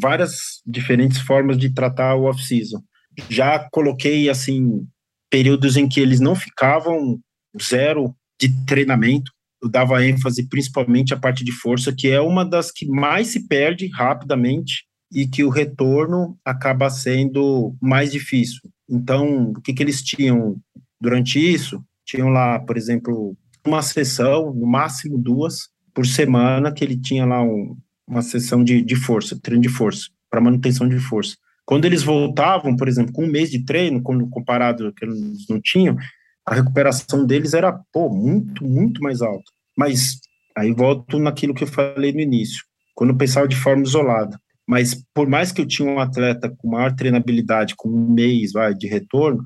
várias 0.01 0.61
diferentes 0.67 1.21
formas 1.21 1.57
de 1.57 1.73
tratar 1.73 2.17
o 2.17 2.25
off-season. 2.25 2.81
Já 3.29 3.69
coloquei, 3.71 4.29
assim, 4.29 4.85
períodos 5.31 5.77
em 5.77 5.89
que 5.89 6.01
eles 6.01 6.21
não 6.21 6.35
ficavam 6.35 7.19
zero 7.61 8.15
de 8.41 8.49
treinamento. 8.67 9.31
Eu 9.63 9.69
dava 9.69 10.05
ênfase 10.05 10.49
principalmente 10.49 11.15
à 11.15 11.17
parte 11.17 11.45
de 11.45 11.53
força, 11.53 11.95
que 11.97 12.09
é 12.09 12.21
uma 12.21 12.45
das 12.45 12.71
que 12.71 12.87
mais 12.87 13.29
se 13.29 13.47
perde 13.47 13.89
rapidamente 13.89 14.85
e 15.13 15.27
que 15.27 15.45
o 15.45 15.51
retorno 15.51 16.39
acaba 16.45 16.89
sendo 16.89 17.75
mais 17.81 18.11
difícil. 18.11 18.61
Então, 18.89 19.51
o 19.51 19.61
que, 19.61 19.73
que 19.73 19.83
eles 19.83 20.03
tinham 20.03 20.57
durante 21.01 21.39
isso? 21.39 21.83
Tinham 22.07 22.29
lá, 22.29 22.59
por 22.59 22.77
exemplo, 22.77 23.37
uma 23.67 23.83
sessão, 23.83 24.53
no 24.55 24.67
máximo 24.67 25.19
duas, 25.19 25.69
por 25.95 26.07
semana, 26.07 26.73
que 26.73 26.85
ele 26.85 26.97
tinha 26.97 27.27
lá 27.27 27.43
um, 27.43 27.77
uma 28.09 28.23
sessão 28.23 28.65
de, 28.65 28.83
de 28.83 28.97
força, 28.97 29.39
treino 29.41 29.63
de 29.63 29.69
força, 29.69 30.09
para 30.31 30.41
manutenção 30.41 30.89
de 30.89 30.99
força. 30.99 31.37
Quando 31.71 31.85
eles 31.85 32.03
voltavam, 32.03 32.75
por 32.75 32.89
exemplo, 32.89 33.13
com 33.13 33.23
um 33.23 33.31
mês 33.31 33.49
de 33.49 33.65
treino, 33.65 34.03
comparado 34.03 34.93
que 34.93 35.05
eles 35.05 35.47
não 35.49 35.61
tinham, 35.61 35.97
a 36.45 36.57
recuperação 36.57 37.25
deles 37.25 37.55
era, 37.55 37.73
pô, 37.93 38.11
muito, 38.11 38.65
muito 38.65 39.01
mais 39.01 39.23
alta. 39.23 39.45
Mas 39.79 40.19
aí 40.59 40.73
volto 40.73 41.17
naquilo 41.21 41.55
que 41.55 41.63
eu 41.63 41.69
falei 41.69 42.13
no 42.13 42.19
início, 42.19 42.65
quando 42.93 43.11
eu 43.11 43.17
pensava 43.17 43.47
de 43.47 43.55
forma 43.55 43.85
isolada. 43.85 44.37
Mas 44.67 45.01
por 45.15 45.29
mais 45.29 45.53
que 45.53 45.61
eu 45.61 45.67
tinha 45.67 45.89
um 45.89 46.01
atleta 46.01 46.53
com 46.59 46.71
maior 46.71 46.93
treinabilidade, 46.93 47.77
com 47.77 47.89
um 47.89 48.11
mês 48.15 48.51
vai, 48.51 48.75
de 48.75 48.89
retorno, 48.89 49.41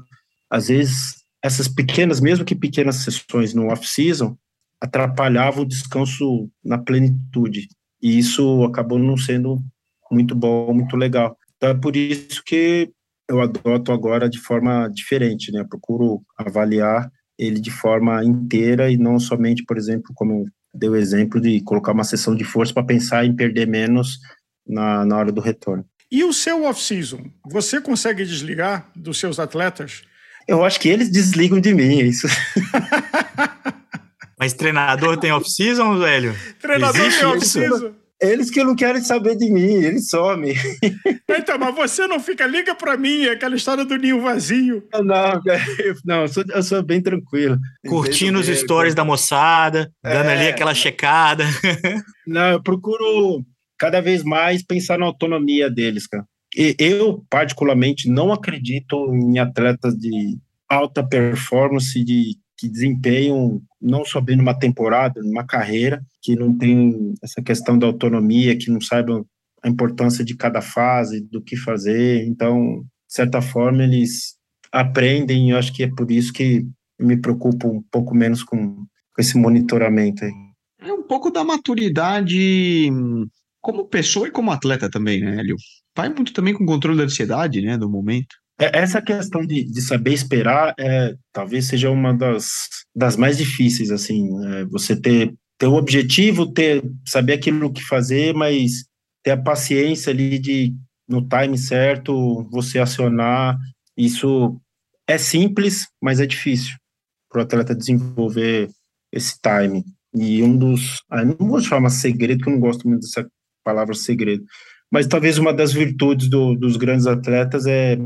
às 0.48 0.68
vezes 0.68 1.16
essas 1.42 1.68
pequenas, 1.68 2.20
mesmo 2.20 2.42
que 2.42 2.54
pequenas 2.54 2.96
sessões 2.96 3.52
no 3.52 3.66
off-season, 3.66 4.34
atrapalhavam 4.80 5.64
o 5.64 5.68
descanso 5.68 6.48
na 6.64 6.78
plenitude. 6.78 7.68
E 8.02 8.18
isso 8.18 8.64
acabou 8.64 8.98
não 8.98 9.14
sendo 9.14 9.62
muito 10.10 10.34
bom, 10.34 10.72
muito 10.72 10.96
legal. 10.96 11.36
Então 11.64 11.72
é 11.72 11.80
por 11.80 11.96
isso 11.96 12.42
que 12.44 12.90
eu 13.26 13.40
adoto 13.40 13.90
agora 13.90 14.28
de 14.28 14.38
forma 14.38 14.86
diferente, 14.92 15.50
né? 15.50 15.64
procuro 15.66 16.20
avaliar 16.36 17.10
ele 17.38 17.58
de 17.58 17.70
forma 17.70 18.22
inteira 18.22 18.90
e 18.90 18.98
não 18.98 19.18
somente, 19.18 19.64
por 19.64 19.78
exemplo, 19.78 20.12
como 20.14 20.44
deu 20.74 20.92
o 20.92 20.96
exemplo 20.96 21.40
de 21.40 21.62
colocar 21.62 21.92
uma 21.92 22.04
sessão 22.04 22.36
de 22.36 22.44
força 22.44 22.74
para 22.74 22.84
pensar 22.84 23.24
em 23.24 23.34
perder 23.34 23.66
menos 23.66 24.18
na, 24.66 25.06
na 25.06 25.16
hora 25.16 25.32
do 25.32 25.40
retorno. 25.40 25.86
E 26.12 26.22
o 26.22 26.34
seu 26.34 26.64
off-season? 26.64 27.30
Você 27.50 27.80
consegue 27.80 28.26
desligar 28.26 28.90
dos 28.94 29.18
seus 29.18 29.38
atletas? 29.40 30.02
Eu 30.46 30.62
acho 30.62 30.78
que 30.78 30.90
eles 30.90 31.10
desligam 31.10 31.62
de 31.62 31.72
mim, 31.72 32.02
é 32.02 32.04
isso. 32.04 32.28
Mas 34.38 34.52
treinador 34.52 35.16
tem 35.16 35.32
off-season, 35.32 35.98
velho? 35.98 36.36
Treinador 36.60 37.00
Existe 37.00 37.20
tem 37.20 37.28
off-season? 37.28 38.03
Eles 38.24 38.50
que 38.50 38.62
não 38.64 38.74
querem 38.74 39.02
saber 39.02 39.36
de 39.36 39.50
mim, 39.50 39.74
eles 39.82 40.08
somem. 40.08 40.54
Então, 41.36 41.58
mas 41.58 41.74
você 41.74 42.06
não 42.06 42.20
fica, 42.20 42.46
liga 42.46 42.74
para 42.74 42.96
mim, 42.96 43.26
aquela 43.26 43.56
história 43.56 43.84
do 43.84 43.96
ninho 43.96 44.20
vazio. 44.20 44.86
Não, 44.92 45.42
não, 46.04 46.22
eu 46.22 46.28
sou, 46.28 46.44
eu 46.48 46.62
sou 46.62 46.82
bem 46.82 47.02
tranquilo. 47.02 47.58
Curtindo 47.86 48.38
os 48.38 48.46
stories 48.46 48.94
da 48.94 49.04
moçada, 49.04 49.92
dando 50.02 50.28
é, 50.28 50.32
ali 50.32 50.48
aquela 50.48 50.72
checada. 50.74 51.44
Não, 52.26 52.52
eu 52.52 52.62
procuro 52.62 53.44
cada 53.78 54.00
vez 54.00 54.22
mais 54.22 54.62
pensar 54.62 54.98
na 54.98 55.06
autonomia 55.06 55.68
deles, 55.68 56.06
cara. 56.06 56.24
E 56.56 56.76
eu, 56.78 57.24
particularmente, 57.28 58.08
não 58.08 58.32
acredito 58.32 59.12
em 59.12 59.38
atletas 59.38 59.94
de 59.94 60.38
alta 60.70 61.06
performance, 61.06 62.02
de 62.04 62.36
que 62.56 62.68
desempenham 62.68 63.60
não 63.80 64.04
só 64.04 64.20
bem 64.20 64.36
numa 64.36 64.58
temporada, 64.58 65.20
numa 65.22 65.44
carreira, 65.44 66.02
que 66.22 66.36
não 66.36 66.56
tem 66.56 67.14
essa 67.22 67.42
questão 67.42 67.78
da 67.78 67.86
autonomia, 67.86 68.56
que 68.56 68.70
não 68.70 68.80
saibam 68.80 69.26
a 69.62 69.68
importância 69.68 70.24
de 70.24 70.36
cada 70.36 70.60
fase, 70.60 71.20
do 71.20 71.42
que 71.42 71.56
fazer. 71.56 72.24
Então, 72.26 72.84
de 73.08 73.14
certa 73.14 73.40
forma, 73.40 73.82
eles 73.82 74.36
aprendem, 74.70 75.48
e 75.48 75.50
eu 75.50 75.58
acho 75.58 75.72
que 75.72 75.82
é 75.82 75.88
por 75.88 76.10
isso 76.10 76.32
que 76.32 76.66
me 76.98 77.16
preocupo 77.16 77.68
um 77.68 77.82
pouco 77.90 78.14
menos 78.14 78.42
com, 78.42 78.74
com 78.76 79.20
esse 79.20 79.36
monitoramento 79.36 80.24
aí. 80.24 80.32
É 80.80 80.92
um 80.92 81.02
pouco 81.02 81.30
da 81.30 81.42
maturidade 81.42 82.90
como 83.60 83.86
pessoa 83.86 84.28
e 84.28 84.30
como 84.30 84.50
atleta 84.50 84.90
também, 84.90 85.20
né, 85.20 85.38
Hélio? 85.38 85.56
Vai 85.96 86.08
muito 86.08 86.32
também 86.32 86.52
com 86.52 86.64
o 86.64 86.66
controle 86.66 86.98
da 86.98 87.04
ansiedade, 87.04 87.62
né, 87.62 87.78
do 87.78 87.88
momento. 87.88 88.36
É, 88.58 88.78
essa 88.78 89.02
questão 89.02 89.44
de, 89.44 89.64
de 89.64 89.82
saber 89.82 90.12
esperar 90.12 90.74
é, 90.78 91.14
talvez 91.32 91.66
seja 91.66 91.90
uma 91.90 92.14
das, 92.14 92.46
das 92.94 93.16
mais 93.16 93.36
difíceis, 93.36 93.90
assim, 93.90 94.28
é, 94.46 94.64
você 94.66 94.94
ter, 94.94 95.34
ter 95.58 95.66
o 95.66 95.74
objetivo, 95.74 96.52
ter, 96.52 96.82
saber 97.06 97.34
aquilo 97.34 97.72
que 97.72 97.82
fazer, 97.82 98.32
mas 98.34 98.84
ter 99.24 99.32
a 99.32 99.42
paciência 99.42 100.12
ali 100.12 100.38
de, 100.38 100.74
no 101.08 101.26
time 101.28 101.58
certo, 101.58 102.48
você 102.50 102.78
acionar, 102.78 103.58
isso 103.96 104.60
é 105.06 105.18
simples, 105.18 105.86
mas 106.00 106.20
é 106.20 106.26
difícil 106.26 106.76
para 107.28 107.40
o 107.40 107.42
atleta 107.42 107.74
desenvolver 107.74 108.70
esse 109.12 109.34
time. 109.40 109.84
E 110.14 110.42
um 110.42 110.56
dos, 110.56 111.02
ah, 111.10 111.24
não 111.24 111.48
vou 111.48 111.60
chamar 111.60 111.90
segredo, 111.90 112.42
que 112.42 112.48
eu 112.48 112.52
não 112.52 112.60
gosto 112.60 112.88
muito 112.88 113.02
dessa 113.02 113.28
palavra 113.64 113.94
segredo, 113.94 114.44
mas 114.90 115.08
talvez 115.08 115.38
uma 115.38 115.52
das 115.52 115.72
virtudes 115.72 116.28
do, 116.28 116.54
dos 116.54 116.76
grandes 116.76 117.06
atletas 117.06 117.66
é 117.66 117.98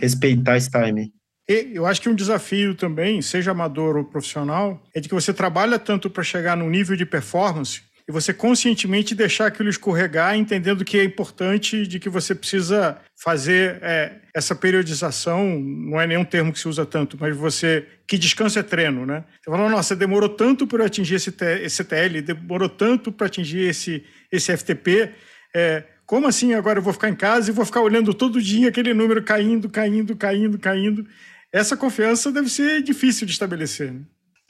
respeitar 0.00 0.56
esse 0.56 0.70
time. 0.70 1.12
Eu 1.48 1.84
acho 1.84 2.00
que 2.00 2.08
um 2.08 2.14
desafio 2.14 2.76
também, 2.76 3.20
seja 3.20 3.50
amador 3.50 3.96
ou 3.96 4.04
profissional, 4.04 4.80
é 4.94 5.00
de 5.00 5.08
que 5.08 5.14
você 5.14 5.34
trabalha 5.34 5.78
tanto 5.78 6.08
para 6.08 6.22
chegar 6.22 6.56
num 6.56 6.70
nível 6.70 6.96
de 6.96 7.04
performance 7.04 7.82
e 8.08 8.12
você 8.12 8.32
conscientemente 8.32 9.14
deixar 9.14 9.46
aquilo 9.46 9.68
escorregar, 9.68 10.36
entendendo 10.36 10.84
que 10.84 10.98
é 10.98 11.04
importante, 11.04 11.86
de 11.86 12.00
que 12.00 12.08
você 12.08 12.34
precisa 12.34 12.98
fazer 13.22 13.78
é, 13.82 14.20
essa 14.34 14.54
periodização, 14.54 15.58
não 15.60 16.00
é 16.00 16.06
nenhum 16.06 16.24
termo 16.24 16.52
que 16.52 16.58
se 16.58 16.68
usa 16.68 16.84
tanto, 16.84 17.16
mas 17.20 17.36
você, 17.36 17.86
que 18.08 18.18
descanso 18.18 18.58
é 18.58 18.62
treino, 18.62 19.06
né? 19.06 19.24
Você 19.42 19.50
fala, 19.50 19.68
nossa, 19.68 19.94
demorou 19.94 20.28
tanto 20.28 20.66
para 20.66 20.86
atingir 20.86 21.16
esse, 21.16 21.32
esse 21.62 21.84
TL, 21.84 22.22
demorou 22.22 22.68
tanto 22.68 23.12
para 23.12 23.26
atingir 23.26 23.68
esse, 23.68 24.04
esse 24.32 24.56
FTP, 24.56 25.12
é, 25.54 25.84
como 26.10 26.26
assim 26.26 26.54
agora 26.54 26.80
eu 26.80 26.82
vou 26.82 26.92
ficar 26.92 27.08
em 27.08 27.14
casa 27.14 27.48
e 27.48 27.54
vou 27.54 27.64
ficar 27.64 27.82
olhando 27.82 28.12
todo 28.12 28.42
dia 28.42 28.68
aquele 28.68 28.92
número 28.92 29.22
caindo, 29.22 29.70
caindo, 29.70 30.16
caindo, 30.16 30.58
caindo? 30.58 31.06
Essa 31.52 31.76
confiança 31.76 32.32
deve 32.32 32.48
ser 32.48 32.82
difícil 32.82 33.24
de 33.24 33.32
estabelecer. 33.32 33.92
Né? 33.92 34.00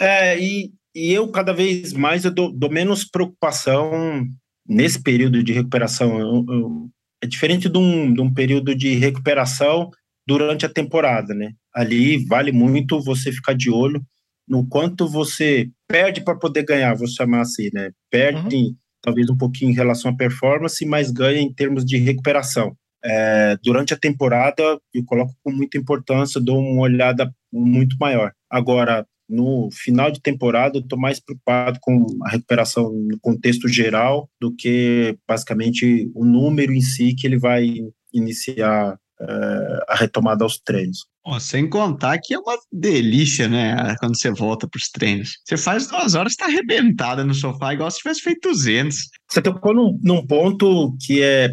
É, 0.00 0.40
e, 0.43 0.73
e 0.95 1.12
eu 1.12 1.29
cada 1.29 1.52
vez 1.52 1.93
mais 1.93 2.25
eu 2.25 2.31
dou, 2.31 2.50
dou 2.50 2.71
menos 2.71 3.05
preocupação 3.05 4.26
nesse 4.67 5.02
período 5.02 5.43
de 5.43 5.52
recuperação. 5.52 6.19
Eu, 6.19 6.47
eu, 6.49 6.90
é 7.23 7.26
diferente 7.26 7.69
de 7.69 7.76
um, 7.76 8.14
de 8.14 8.23
um 8.23 8.33
período 8.33 8.75
de 8.75 8.95
recuperação 8.95 9.90
durante 10.26 10.64
a 10.64 10.73
temporada, 10.73 11.35
né? 11.35 11.52
Ali 11.75 12.25
vale 12.25 12.52
muito 12.52 13.02
você 13.02 13.31
ficar 13.31 13.52
de 13.52 13.69
olho 13.69 14.02
no 14.49 14.67
quanto 14.67 15.07
você 15.07 15.69
perde 15.87 16.23
para 16.23 16.38
poder 16.38 16.64
ganhar, 16.64 16.95
vou 16.95 17.07
chamar 17.07 17.43
assim, 17.43 17.69
né? 17.75 17.90
Perde 18.11 18.57
uhum 18.57 18.75
talvez 19.02 19.28
um 19.30 19.37
pouquinho 19.37 19.71
em 19.71 19.75
relação 19.75 20.11
à 20.11 20.16
performance, 20.16 20.85
mas 20.85 21.11
ganha 21.11 21.40
em 21.40 21.52
termos 21.52 21.85
de 21.85 21.97
recuperação. 21.97 22.76
É, 23.02 23.57
durante 23.62 23.95
a 23.95 23.99
temporada, 23.99 24.62
eu 24.92 25.04
coloco 25.04 25.35
com 25.42 25.50
muita 25.50 25.78
importância, 25.78 26.40
dou 26.40 26.59
uma 26.59 26.83
olhada 26.83 27.33
muito 27.52 27.97
maior. 27.99 28.33
Agora, 28.49 29.07
no 29.28 29.69
final 29.73 30.11
de 30.11 30.21
temporada, 30.21 30.76
eu 30.76 30.83
estou 30.83 30.99
mais 30.99 31.21
preocupado 31.21 31.78
com 31.80 32.04
a 32.25 32.30
recuperação 32.30 32.92
no 32.92 33.19
contexto 33.21 33.69
geral 33.69 34.28
do 34.40 34.54
que 34.54 35.16
basicamente 35.26 36.11
o 36.14 36.25
número 36.25 36.73
em 36.73 36.80
si 36.80 37.14
que 37.14 37.26
ele 37.26 37.38
vai 37.38 37.64
iniciar 38.12 38.99
é, 39.21 39.85
a 39.88 39.95
retomada 39.95 40.45
aos 40.45 40.59
treinos. 40.59 41.07
Sem 41.39 41.69
contar 41.69 42.19
que 42.19 42.35
é 42.35 42.39
uma 42.39 42.57
delícia, 42.73 43.49
né? 43.49 43.95
Quando 44.00 44.19
você 44.19 44.31
volta 44.31 44.67
para 44.67 44.79
os 44.79 44.89
treinos. 44.89 45.39
Você 45.45 45.57
faz 45.57 45.87
duas 45.87 46.15
horas, 46.15 46.33
está 46.33 46.47
arrebentada 46.47 47.25
no 47.25 47.35
sofá, 47.35 47.75
igual 47.75 47.91
se 47.91 47.99
tivesse 47.99 48.23
feito 48.23 48.49
200. 48.49 48.97
Você 49.29 49.43
tocou 49.43 49.75
num, 49.75 49.99
num 50.03 50.27
ponto 50.27 50.97
que 51.00 51.23
é 51.23 51.50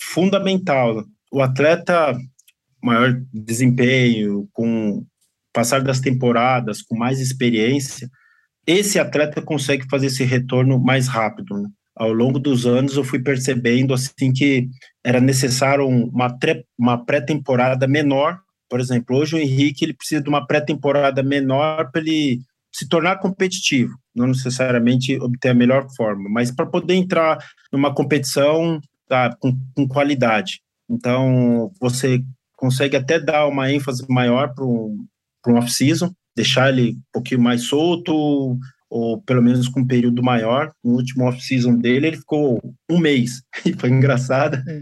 fundamental. 0.00 1.04
O 1.32 1.40
atleta 1.40 2.16
maior 2.82 3.20
desempenho, 3.32 4.48
com 4.52 5.04
passar 5.52 5.82
das 5.82 6.00
temporadas, 6.00 6.82
com 6.82 6.96
mais 6.96 7.18
experiência, 7.18 8.08
esse 8.66 8.98
atleta 8.98 9.40
consegue 9.40 9.86
fazer 9.90 10.06
esse 10.06 10.24
retorno 10.24 10.78
mais 10.78 11.08
rápido. 11.08 11.56
Né? 11.56 11.68
Ao 11.96 12.12
longo 12.12 12.38
dos 12.38 12.66
anos, 12.66 12.96
eu 12.96 13.02
fui 13.02 13.20
percebendo 13.20 13.94
assim 13.94 14.32
que 14.32 14.68
era 15.02 15.20
necessário 15.20 15.86
uma, 15.86 16.36
uma 16.78 17.04
pré-temporada 17.04 17.88
menor 17.88 18.38
por 18.68 18.80
exemplo, 18.80 19.16
hoje 19.16 19.36
o 19.36 19.38
Henrique 19.38 19.84
ele 19.84 19.94
precisa 19.94 20.22
de 20.22 20.28
uma 20.28 20.46
pré-temporada 20.46 21.22
menor 21.22 21.90
para 21.90 22.00
ele 22.00 22.40
se 22.72 22.86
tornar 22.86 23.16
competitivo, 23.16 23.96
não 24.14 24.26
necessariamente 24.26 25.18
obter 25.18 25.48
a 25.48 25.54
melhor 25.54 25.86
forma, 25.96 26.28
mas 26.28 26.50
para 26.50 26.66
poder 26.66 26.94
entrar 26.94 27.38
numa 27.72 27.94
competição 27.94 28.80
tá, 29.08 29.34
com, 29.40 29.58
com, 29.74 29.88
qualidade. 29.88 30.60
Então, 30.88 31.72
você 31.80 32.22
consegue 32.54 32.96
até 32.96 33.18
dar 33.18 33.46
uma 33.46 33.72
ênfase 33.72 34.04
maior 34.10 34.54
para 34.54 34.64
um, 34.64 35.06
um 35.46 35.54
off-season, 35.54 36.12
deixar 36.36 36.68
ele 36.70 36.92
um 36.92 37.02
pouquinho 37.14 37.40
mais 37.40 37.62
solto, 37.62 38.58
ou 38.90 39.20
pelo 39.22 39.42
menos 39.42 39.68
com 39.68 39.80
um 39.80 39.86
período 39.86 40.22
maior. 40.22 40.70
No 40.84 40.92
último 40.94 41.24
off-season 41.24 41.76
dele, 41.76 42.08
ele 42.08 42.16
ficou 42.18 42.60
um 42.90 42.98
mês, 42.98 43.42
e 43.64 43.72
foi 43.72 43.90
engraçado. 43.90 44.62
É. 44.68 44.80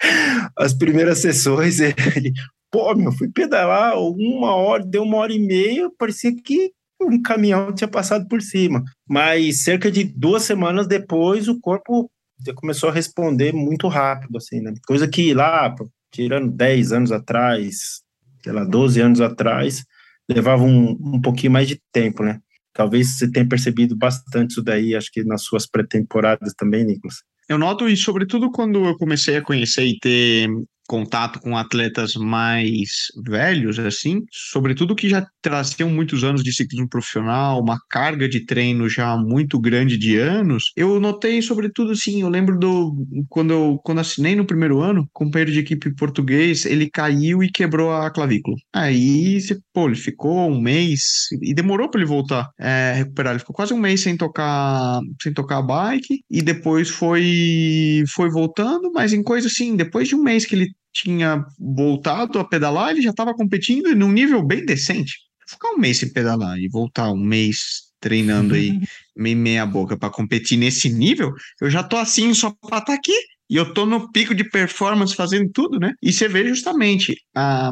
As 0.56 0.72
primeiras 0.72 1.18
sessões, 1.18 1.80
ele, 1.80 2.32
Pô, 2.74 2.92
meu, 2.92 3.12
fui 3.12 3.30
pedalar 3.30 3.96
uma 3.96 4.52
hora, 4.52 4.84
deu 4.84 5.04
uma 5.04 5.18
hora 5.18 5.32
e 5.32 5.38
meia, 5.38 5.88
parecia 5.96 6.34
que 6.34 6.72
um 7.00 7.22
caminhão 7.22 7.72
tinha 7.72 7.86
passado 7.86 8.26
por 8.26 8.42
cima. 8.42 8.82
Mas 9.08 9.62
cerca 9.62 9.92
de 9.92 10.02
duas 10.02 10.42
semanas 10.42 10.88
depois, 10.88 11.46
o 11.46 11.60
corpo 11.60 12.10
começou 12.56 12.88
a 12.88 12.92
responder 12.92 13.52
muito 13.52 13.86
rápido, 13.86 14.36
assim, 14.38 14.60
né? 14.60 14.74
Coisa 14.88 15.06
que 15.06 15.32
lá, 15.32 15.72
tirando 16.12 16.50
10 16.50 16.90
anos 16.90 17.12
atrás, 17.12 18.02
sei 18.42 18.52
lá, 18.52 18.64
12 18.64 19.00
anos 19.00 19.20
atrás, 19.20 19.84
levava 20.28 20.64
um, 20.64 20.98
um 21.00 21.20
pouquinho 21.20 21.52
mais 21.52 21.68
de 21.68 21.80
tempo, 21.92 22.24
né? 22.24 22.40
Talvez 22.72 23.18
você 23.18 23.30
tenha 23.30 23.48
percebido 23.48 23.96
bastante 23.96 24.50
isso 24.50 24.62
daí, 24.64 24.96
acho 24.96 25.12
que 25.12 25.22
nas 25.22 25.42
suas 25.42 25.64
pré-temporadas 25.64 26.52
também, 26.54 26.84
Nicolas. 26.84 27.18
Eu 27.48 27.56
noto 27.56 27.88
isso, 27.88 28.02
sobretudo 28.02 28.50
quando 28.50 28.84
eu 28.84 28.96
comecei 28.96 29.36
a 29.36 29.42
conhecer 29.42 29.84
e 29.84 29.96
ter 30.00 30.48
contato 30.88 31.40
com 31.40 31.56
atletas 31.56 32.14
mais 32.14 33.06
velhos, 33.26 33.78
assim, 33.78 34.20
sobretudo 34.30 34.94
que 34.94 35.08
já 35.08 35.26
traziam 35.42 35.90
muitos 35.90 36.24
anos 36.24 36.42
de 36.42 36.52
ciclismo 36.52 36.88
profissional, 36.88 37.60
uma 37.60 37.78
carga 37.88 38.28
de 38.28 38.44
treino 38.44 38.88
já 38.88 39.16
muito 39.16 39.58
grande 39.58 39.96
de 39.96 40.16
anos, 40.16 40.72
eu 40.76 41.00
notei, 41.00 41.40
sobretudo, 41.42 41.92
assim, 41.92 42.22
eu 42.22 42.28
lembro 42.28 42.58
do 42.58 42.94
quando 43.28 43.52
eu 43.52 43.78
quando 43.84 44.00
assinei 44.00 44.34
no 44.34 44.46
primeiro 44.46 44.80
ano, 44.80 45.08
companheiro 45.12 45.52
de 45.52 45.60
equipe 45.60 45.94
português, 45.94 46.64
ele 46.64 46.90
caiu 46.90 47.42
e 47.42 47.50
quebrou 47.50 47.92
a 47.92 48.10
clavícula. 48.10 48.56
Aí, 48.72 49.38
pô, 49.72 49.86
ele 49.86 49.96
ficou 49.96 50.50
um 50.50 50.60
mês 50.60 51.28
e 51.42 51.54
demorou 51.54 51.90
para 51.90 52.00
ele 52.00 52.08
voltar 52.08 52.48
é, 52.58 52.92
recuperar. 52.96 53.32
Ele 53.32 53.40
ficou 53.40 53.54
quase 53.54 53.72
um 53.74 53.78
mês 53.78 54.00
sem 54.00 54.16
tocar 54.16 55.00
sem 55.22 55.32
tocar 55.32 55.58
a 55.58 55.62
bike 55.62 56.20
e 56.30 56.42
depois 56.42 56.88
foi 56.90 58.04
foi 58.14 58.30
voltando, 58.30 58.90
mas 58.92 59.12
em 59.12 59.22
coisa 59.22 59.48
assim, 59.48 59.76
depois 59.76 60.08
de 60.08 60.14
um 60.14 60.22
mês 60.22 60.44
que 60.46 60.54
ele 60.54 60.68
tinha 60.94 61.44
voltado 61.58 62.38
a 62.38 62.44
pedalar, 62.44 62.90
ele 62.90 63.02
já 63.02 63.10
estava 63.10 63.34
competindo 63.34 63.94
num 63.94 64.12
nível 64.12 64.42
bem 64.42 64.64
decente. 64.64 65.18
Ficar 65.46 65.72
um 65.72 65.78
mês 65.78 65.98
sem 65.98 66.12
pedalar 66.12 66.56
e 66.58 66.68
voltar 66.68 67.10
um 67.10 67.18
mês 67.18 67.92
treinando 68.00 68.54
aí 68.54 68.80
meio 69.16 69.36
meia 69.36 69.66
boca 69.66 69.96
para 69.96 70.10
competir 70.10 70.56
nesse 70.56 70.88
nível, 70.88 71.32
eu 71.60 71.68
já 71.68 71.82
tô 71.82 71.96
assim 71.96 72.32
só 72.32 72.50
para 72.50 72.78
estar 72.78 72.92
tá 72.92 72.94
aqui. 72.94 73.14
E 73.50 73.56
eu 73.56 73.74
tô 73.74 73.84
no 73.84 74.10
pico 74.10 74.34
de 74.34 74.48
performance 74.48 75.14
fazendo 75.14 75.50
tudo, 75.52 75.78
né? 75.78 75.92
E 76.02 76.10
você 76.12 76.26
vê 76.26 76.48
justamente 76.48 77.14
a, 77.36 77.70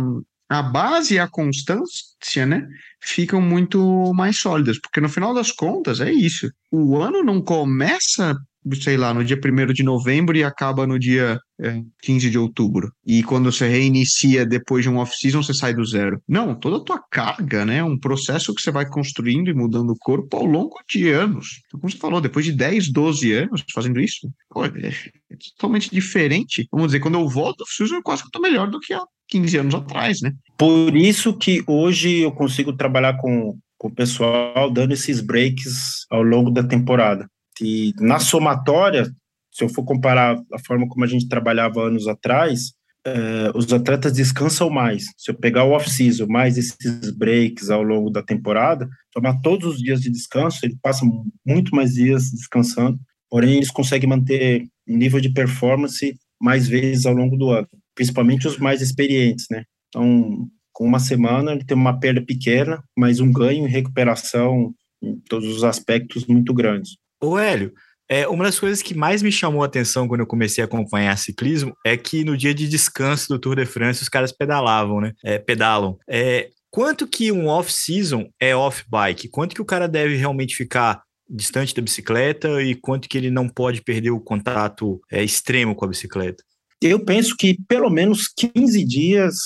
a 0.51 0.63
base 0.63 1.15
e 1.15 1.19
a 1.19 1.27
constância, 1.27 2.45
né? 2.45 2.67
Ficam 3.03 3.41
muito 3.41 4.13
mais 4.13 4.39
sólidas, 4.39 4.79
porque 4.79 5.01
no 5.01 5.09
final 5.09 5.33
das 5.33 5.51
contas 5.51 6.01
é 6.01 6.13
isso. 6.13 6.51
O 6.71 6.99
ano 6.99 7.25
não 7.25 7.41
começa 7.41 8.37
sei 8.81 8.97
lá, 8.97 9.13
no 9.13 9.25
dia 9.25 9.37
1 9.37 9.73
de 9.73 9.83
novembro 9.83 10.37
e 10.37 10.45
acaba 10.45 10.87
no 10.87 10.99
dia 10.99 11.39
é, 11.61 11.83
15 12.03 12.31
de 12.31 12.39
outubro. 12.39 12.93
E 13.05 13.23
quando 13.23 13.51
você 13.51 13.69
reinicia 13.69 14.47
depois 14.47 14.85
de 14.85 14.91
um 14.91 14.99
off-season, 14.99 15.43
você 15.43 15.55
sai 15.55 15.75
do 15.75 15.85
zero. 15.85 16.21
Não, 16.29 16.55
toda 16.55 16.77
a 16.77 16.85
tua 16.85 17.03
carga, 17.11 17.65
né? 17.65 17.79
É 17.79 17.85
um 17.85 17.99
processo 17.99 18.55
que 18.55 18.63
você 18.63 18.71
vai 18.71 18.87
construindo 18.87 19.49
e 19.49 19.55
mudando 19.55 19.91
o 19.91 19.99
corpo 19.99 20.37
ao 20.37 20.45
longo 20.45 20.77
de 20.89 21.11
anos. 21.11 21.63
Então, 21.67 21.81
como 21.81 21.91
você 21.91 21.99
falou, 21.99 22.21
depois 22.21 22.45
de 22.45 22.53
10, 22.53 22.93
12 22.93 23.33
anos 23.33 23.65
fazendo 23.73 24.01
isso, 24.01 24.31
pô, 24.49 24.65
é, 24.65 24.69
é 24.69 25.37
totalmente 25.57 25.91
diferente. 25.91 26.67
Vamos 26.71 26.89
dizer, 26.89 27.01
quando 27.01 27.19
eu 27.19 27.29
volto 27.29 27.65
eu 27.81 28.03
quase 28.03 28.23
que 28.23 28.31
tô 28.31 28.41
melhor 28.41 28.71
do 28.71 28.81
que 28.81 28.93
há 28.93 29.03
15 29.29 29.57
anos 29.59 29.75
atrás, 29.75 30.21
né? 30.21 30.33
Por 30.57 30.97
isso 30.97 31.37
que 31.37 31.63
hoje 31.67 32.21
eu 32.21 32.33
consigo 32.33 32.73
trabalhar 32.73 33.17
com, 33.19 33.59
com 33.79 33.89
o 33.89 33.95
pessoal 33.95 34.71
dando 34.71 34.93
esses 34.93 35.21
breaks 35.21 36.07
ao 36.11 36.23
longo 36.23 36.51
da 36.51 36.63
temporada. 36.63 37.27
E 37.63 37.95
na 38.01 38.19
somatória, 38.19 39.05
se 39.53 39.63
eu 39.63 39.69
for 39.69 39.85
comparar 39.85 40.37
a 40.53 40.59
forma 40.59 40.89
como 40.89 41.05
a 41.05 41.09
gente 41.09 41.29
trabalhava 41.29 41.87
anos 41.87 42.09
atrás, 42.09 42.73
é, 43.05 43.51
os 43.55 43.73
atletas 43.73 44.13
descansam 44.13 44.69
mais. 44.69 45.05
Se 45.17 45.31
eu 45.31 45.35
pegar 45.35 45.65
o 45.65 45.73
off-season, 45.73 46.27
mais 46.27 46.59
esses 46.59 47.11
breaks 47.17 47.71
ao 47.71 47.83
longo 47.83 48.11
da 48.11 48.23
temporada, 48.23 48.89
tomar 49.13 49.41
todos 49.41 49.75
os 49.75 49.79
dias 49.79 50.01
de 50.01 50.11
descanso, 50.11 50.61
ele 50.65 50.77
passa 50.83 51.05
muito 51.47 51.75
mais 51.75 51.95
dias 51.95 52.31
descansando, 52.31 52.99
porém 53.31 53.57
eles 53.57 53.71
conseguem 53.71 54.09
manter 54.09 54.67
nível 54.87 55.21
de 55.21 55.33
performance 55.33 56.15
mais 56.41 56.67
vezes 56.67 57.07
ao 57.07 57.15
longo 57.15 57.37
do 57.37 57.51
ano, 57.51 57.69
principalmente 57.95 58.49
os 58.49 58.59
mais 58.59 58.81
experientes, 58.81 59.47
né? 59.51 59.65
Então, 59.89 60.49
com 60.73 60.85
uma 60.85 60.99
semana 60.99 61.53
ele 61.53 61.65
tem 61.65 61.77
uma 61.77 61.99
perda 62.01 62.21
pequena, 62.23 62.83
mas 62.97 63.21
um 63.21 63.31
ganho 63.31 63.67
em 63.67 63.71
recuperação 63.71 64.75
em 65.03 65.21
todos 65.29 65.49
os 65.55 65.65
aspectos 65.65 66.27
muito 66.27 66.55
grandes. 66.55 66.97
Ô 67.23 67.39
Hélio, 67.39 67.73
é, 68.09 68.27
uma 68.27 68.45
das 68.45 68.59
coisas 68.59 68.83
que 68.83 68.95
mais 68.95 69.23
me 69.23 69.31
chamou 69.31 69.63
a 69.63 69.67
atenção 69.67 70.09
quando 70.09 70.21
eu 70.21 70.27
comecei 70.27 70.61
a 70.63 70.67
acompanhar 70.67 71.17
ciclismo 71.17 71.73
é 71.87 71.97
que 71.97 72.25
no 72.25 72.37
dia 72.37 72.53
de 72.53 72.69
descanso 72.69 73.29
do 73.29 73.39
Tour 73.39 73.57
de 73.57 73.65
France 73.65 74.03
os 74.03 74.09
caras 74.09 74.33
pedalavam, 74.33 75.01
né? 75.01 75.13
É, 75.25 75.39
pedalam. 75.39 75.97
É, 76.09 76.51
quanto 76.69 77.07
que 77.07 77.31
um 77.31 77.47
off-season 77.47 78.29
é 78.41 78.57
off-bike? 78.57 79.29
Quanto 79.29 79.55
que 79.55 79.63
o 79.63 79.65
cara 79.65 79.87
deve 79.89 80.17
realmente 80.17 80.57
ficar 80.57 81.01
distante 81.31 81.75
da 81.75 81.81
bicicleta 81.81 82.61
e 82.61 82.75
quanto 82.75 83.09
que 83.09 83.17
ele 83.17 83.31
não 83.31 83.49
pode 83.49 83.81
perder 83.81 84.11
o 84.11 84.21
contato 84.21 85.01
é, 85.11 85.23
extremo 85.23 85.75
com 85.75 85.85
a 85.85 85.89
bicicleta? 85.89 86.43
Eu 86.83 87.05
penso 87.05 87.37
que 87.37 87.57
pelo 87.69 87.89
menos 87.89 88.27
15 88.27 88.85
dias 88.85 89.37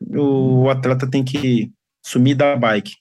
o 0.00 0.70
atleta 0.70 1.10
tem 1.10 1.24
que 1.24 1.70
sumir 2.06 2.36
da 2.36 2.54
bike. 2.54 2.94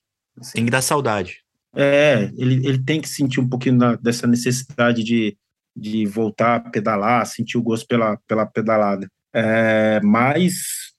Tem 0.54 0.66
que 0.66 0.72
dar 0.72 0.82
saudade. 0.82 1.38
É, 1.76 2.32
ele, 2.38 2.68
ele 2.68 2.84
tem 2.84 3.02
que 3.02 3.10
sentir 3.10 3.40
um 3.40 3.48
pouquinho 3.48 3.98
dessa 3.98 4.26
necessidade 4.26 5.04
de, 5.04 5.38
de 5.76 6.06
voltar 6.06 6.56
a 6.56 6.60
pedalar, 6.60 7.26
sentir 7.26 7.58
o 7.58 7.62
gosto 7.62 7.88
pela, 7.88 8.18
pela 8.28 8.46
pedalada. 8.46 9.08
É, 9.34 10.00
mas, 10.04 10.54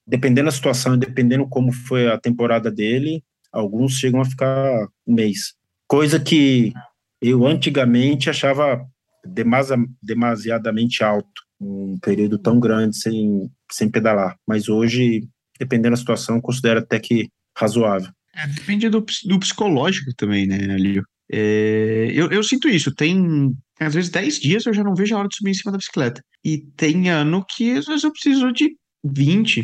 dependendo 0.07 0.47
da 0.47 0.53
situação, 0.53 0.97
dependendo 0.97 1.49
como 1.49 1.73
foi 1.73 2.09
a 2.09 2.19
temporada 2.19 2.71
dele, 2.71 3.23
alguns 3.53 3.95
chegam 3.95 4.21
a 4.21 4.25
ficar 4.25 4.87
um 5.07 5.15
mês. 5.15 5.55
Coisa 5.87 6.21
que 6.21 6.73
eu 7.21 7.47
antigamente 7.47 8.31
achava 8.31 8.85
demasi 9.25 9.75
demasiadamente 10.03 11.03
alto, 11.03 11.43
um 11.61 11.99
período 11.99 12.39
tão 12.39 12.61
grande 12.61 12.97
sem, 12.97 13.51
sem 13.71 13.91
pedalar. 13.91 14.37
Mas 14.47 14.69
hoje, 14.69 15.29
dependendo 15.59 15.91
da 15.91 15.97
situação, 15.97 16.41
considero 16.41 16.81
até 16.81 17.01
que 17.01 17.29
razoável. 17.57 18.13
É, 18.39 18.47
depende 18.47 18.89
do, 18.89 19.05
do 19.25 19.41
psicológico 19.41 20.13
também, 20.17 20.47
né, 20.47 20.73
Alio? 20.73 21.03
É, 21.31 22.09
eu, 22.15 22.31
eu 22.31 22.43
sinto 22.43 22.69
isso. 22.69 22.95
Tem, 22.95 23.53
às 23.81 23.95
vezes, 23.95 24.11
10 24.11 24.39
dias 24.39 24.65
eu 24.65 24.73
já 24.73 24.85
não 24.85 24.95
vejo 24.95 25.15
a 25.15 25.19
hora 25.19 25.29
de 25.29 25.37
subir 25.37 25.51
em 25.51 25.55
cima 25.55 25.73
da 25.73 25.79
bicicleta. 25.79 26.23
E 26.45 26.59
tem 26.77 27.11
ano 27.11 27.45
que, 27.45 27.73
às 27.73 27.87
vezes, 27.87 28.05
eu 28.05 28.13
preciso 28.13 28.53
de 28.53 28.77
20, 29.05 29.63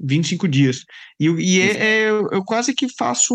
25 0.00 0.48
dias. 0.48 0.82
E, 1.20 1.26
e 1.26 1.60
é, 1.60 1.76
é, 1.76 2.08
eu 2.08 2.42
quase 2.44 2.74
que 2.74 2.86
faço. 2.96 3.34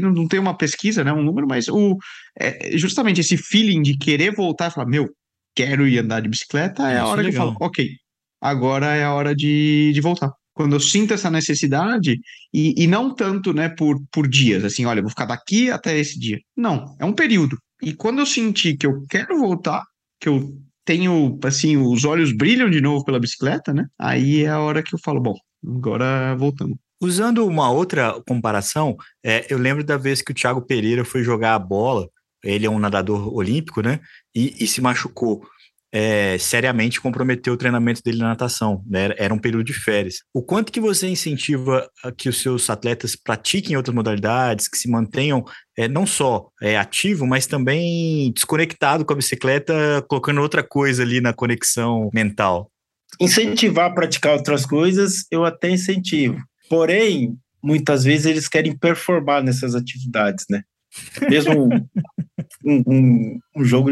Não, 0.00 0.10
não 0.10 0.26
tem 0.26 0.40
uma 0.40 0.56
pesquisa, 0.56 1.04
né? 1.04 1.12
Um 1.12 1.22
número, 1.22 1.46
mas 1.46 1.68
o, 1.68 1.96
é, 2.38 2.76
justamente 2.76 3.20
esse 3.20 3.36
feeling 3.36 3.82
de 3.82 3.96
querer 3.96 4.34
voltar 4.34 4.68
e 4.68 4.74
falar, 4.74 4.88
meu, 4.88 5.08
quero 5.54 5.86
ir 5.86 5.98
andar 5.98 6.20
de 6.20 6.28
bicicleta, 6.28 6.90
é 6.90 6.98
a 6.98 7.06
hora 7.06 7.22
que 7.22 7.28
eu 7.28 7.34
falo, 7.34 7.54
ok, 7.60 7.86
agora 8.40 8.96
é 8.96 9.04
a 9.04 9.12
hora 9.14 9.34
de, 9.34 9.92
de 9.94 10.00
voltar 10.00 10.32
quando 10.54 10.74
eu 10.74 10.80
sinto 10.80 11.14
essa 11.14 11.30
necessidade, 11.30 12.20
e, 12.52 12.74
e 12.82 12.86
não 12.86 13.14
tanto 13.14 13.52
né, 13.52 13.68
por, 13.68 14.00
por 14.12 14.28
dias, 14.28 14.64
assim, 14.64 14.84
olha, 14.84 15.00
vou 15.00 15.10
ficar 15.10 15.26
daqui 15.26 15.70
até 15.70 15.98
esse 15.98 16.18
dia. 16.18 16.38
Não, 16.56 16.94
é 17.00 17.04
um 17.04 17.12
período. 17.12 17.56
E 17.82 17.92
quando 17.92 18.20
eu 18.20 18.26
sentir 18.26 18.76
que 18.76 18.86
eu 18.86 19.04
quero 19.08 19.38
voltar, 19.38 19.82
que 20.20 20.28
eu 20.28 20.52
tenho, 20.84 21.38
assim, 21.44 21.76
os 21.76 22.04
olhos 22.04 22.36
brilham 22.36 22.70
de 22.70 22.80
novo 22.80 23.04
pela 23.04 23.20
bicicleta, 23.20 23.72
né? 23.72 23.86
Aí 23.98 24.44
é 24.44 24.48
a 24.48 24.60
hora 24.60 24.82
que 24.82 24.94
eu 24.94 24.98
falo, 25.02 25.20
bom, 25.20 25.34
agora 25.66 26.34
voltamos. 26.36 26.76
Usando 27.00 27.46
uma 27.46 27.70
outra 27.70 28.14
comparação, 28.28 28.96
é, 29.24 29.46
eu 29.52 29.58
lembro 29.58 29.82
da 29.82 29.96
vez 29.96 30.22
que 30.22 30.30
o 30.30 30.34
Thiago 30.34 30.62
Pereira 30.62 31.04
foi 31.04 31.24
jogar 31.24 31.54
a 31.54 31.58
bola, 31.58 32.06
ele 32.44 32.66
é 32.66 32.70
um 32.70 32.78
nadador 32.78 33.34
olímpico, 33.34 33.80
né? 33.82 34.00
E, 34.34 34.62
e 34.62 34.66
se 34.66 34.80
machucou 34.80 35.44
é, 35.92 36.38
seriamente 36.38 37.00
comprometeu 37.00 37.52
o 37.52 37.56
treinamento 37.56 38.02
dele 38.02 38.18
na 38.18 38.28
natação, 38.28 38.82
né? 38.86 39.10
Era 39.18 39.34
um 39.34 39.38
período 39.38 39.64
de 39.64 39.74
férias. 39.74 40.22
O 40.32 40.42
quanto 40.42 40.72
que 40.72 40.80
você 40.80 41.06
incentiva 41.06 41.86
que 42.16 42.30
os 42.30 42.40
seus 42.40 42.70
atletas 42.70 43.14
pratiquem 43.14 43.76
outras 43.76 43.94
modalidades, 43.94 44.68
que 44.68 44.78
se 44.78 44.88
mantenham 44.88 45.44
é, 45.76 45.86
não 45.86 46.06
só 46.06 46.48
é, 46.62 46.78
ativo, 46.78 47.26
mas 47.26 47.46
também 47.46 48.32
desconectado 48.32 49.04
com 49.04 49.12
a 49.12 49.16
bicicleta, 49.16 50.02
colocando 50.08 50.40
outra 50.40 50.62
coisa 50.62 51.02
ali 51.02 51.20
na 51.20 51.34
conexão 51.34 52.08
mental? 52.14 52.70
Incentivar 53.20 53.90
a 53.90 53.94
praticar 53.94 54.36
outras 54.36 54.64
coisas, 54.64 55.26
eu 55.30 55.44
até 55.44 55.68
incentivo. 55.68 56.38
Porém, 56.70 57.36
muitas 57.62 58.04
vezes 58.04 58.24
eles 58.24 58.48
querem 58.48 58.74
performar 58.74 59.42
nessas 59.42 59.74
atividades, 59.74 60.46
né? 60.48 60.62
Mesmo 61.28 61.68
um, 62.64 62.82
um, 62.86 63.38
um 63.56 63.64
jogo 63.64 63.90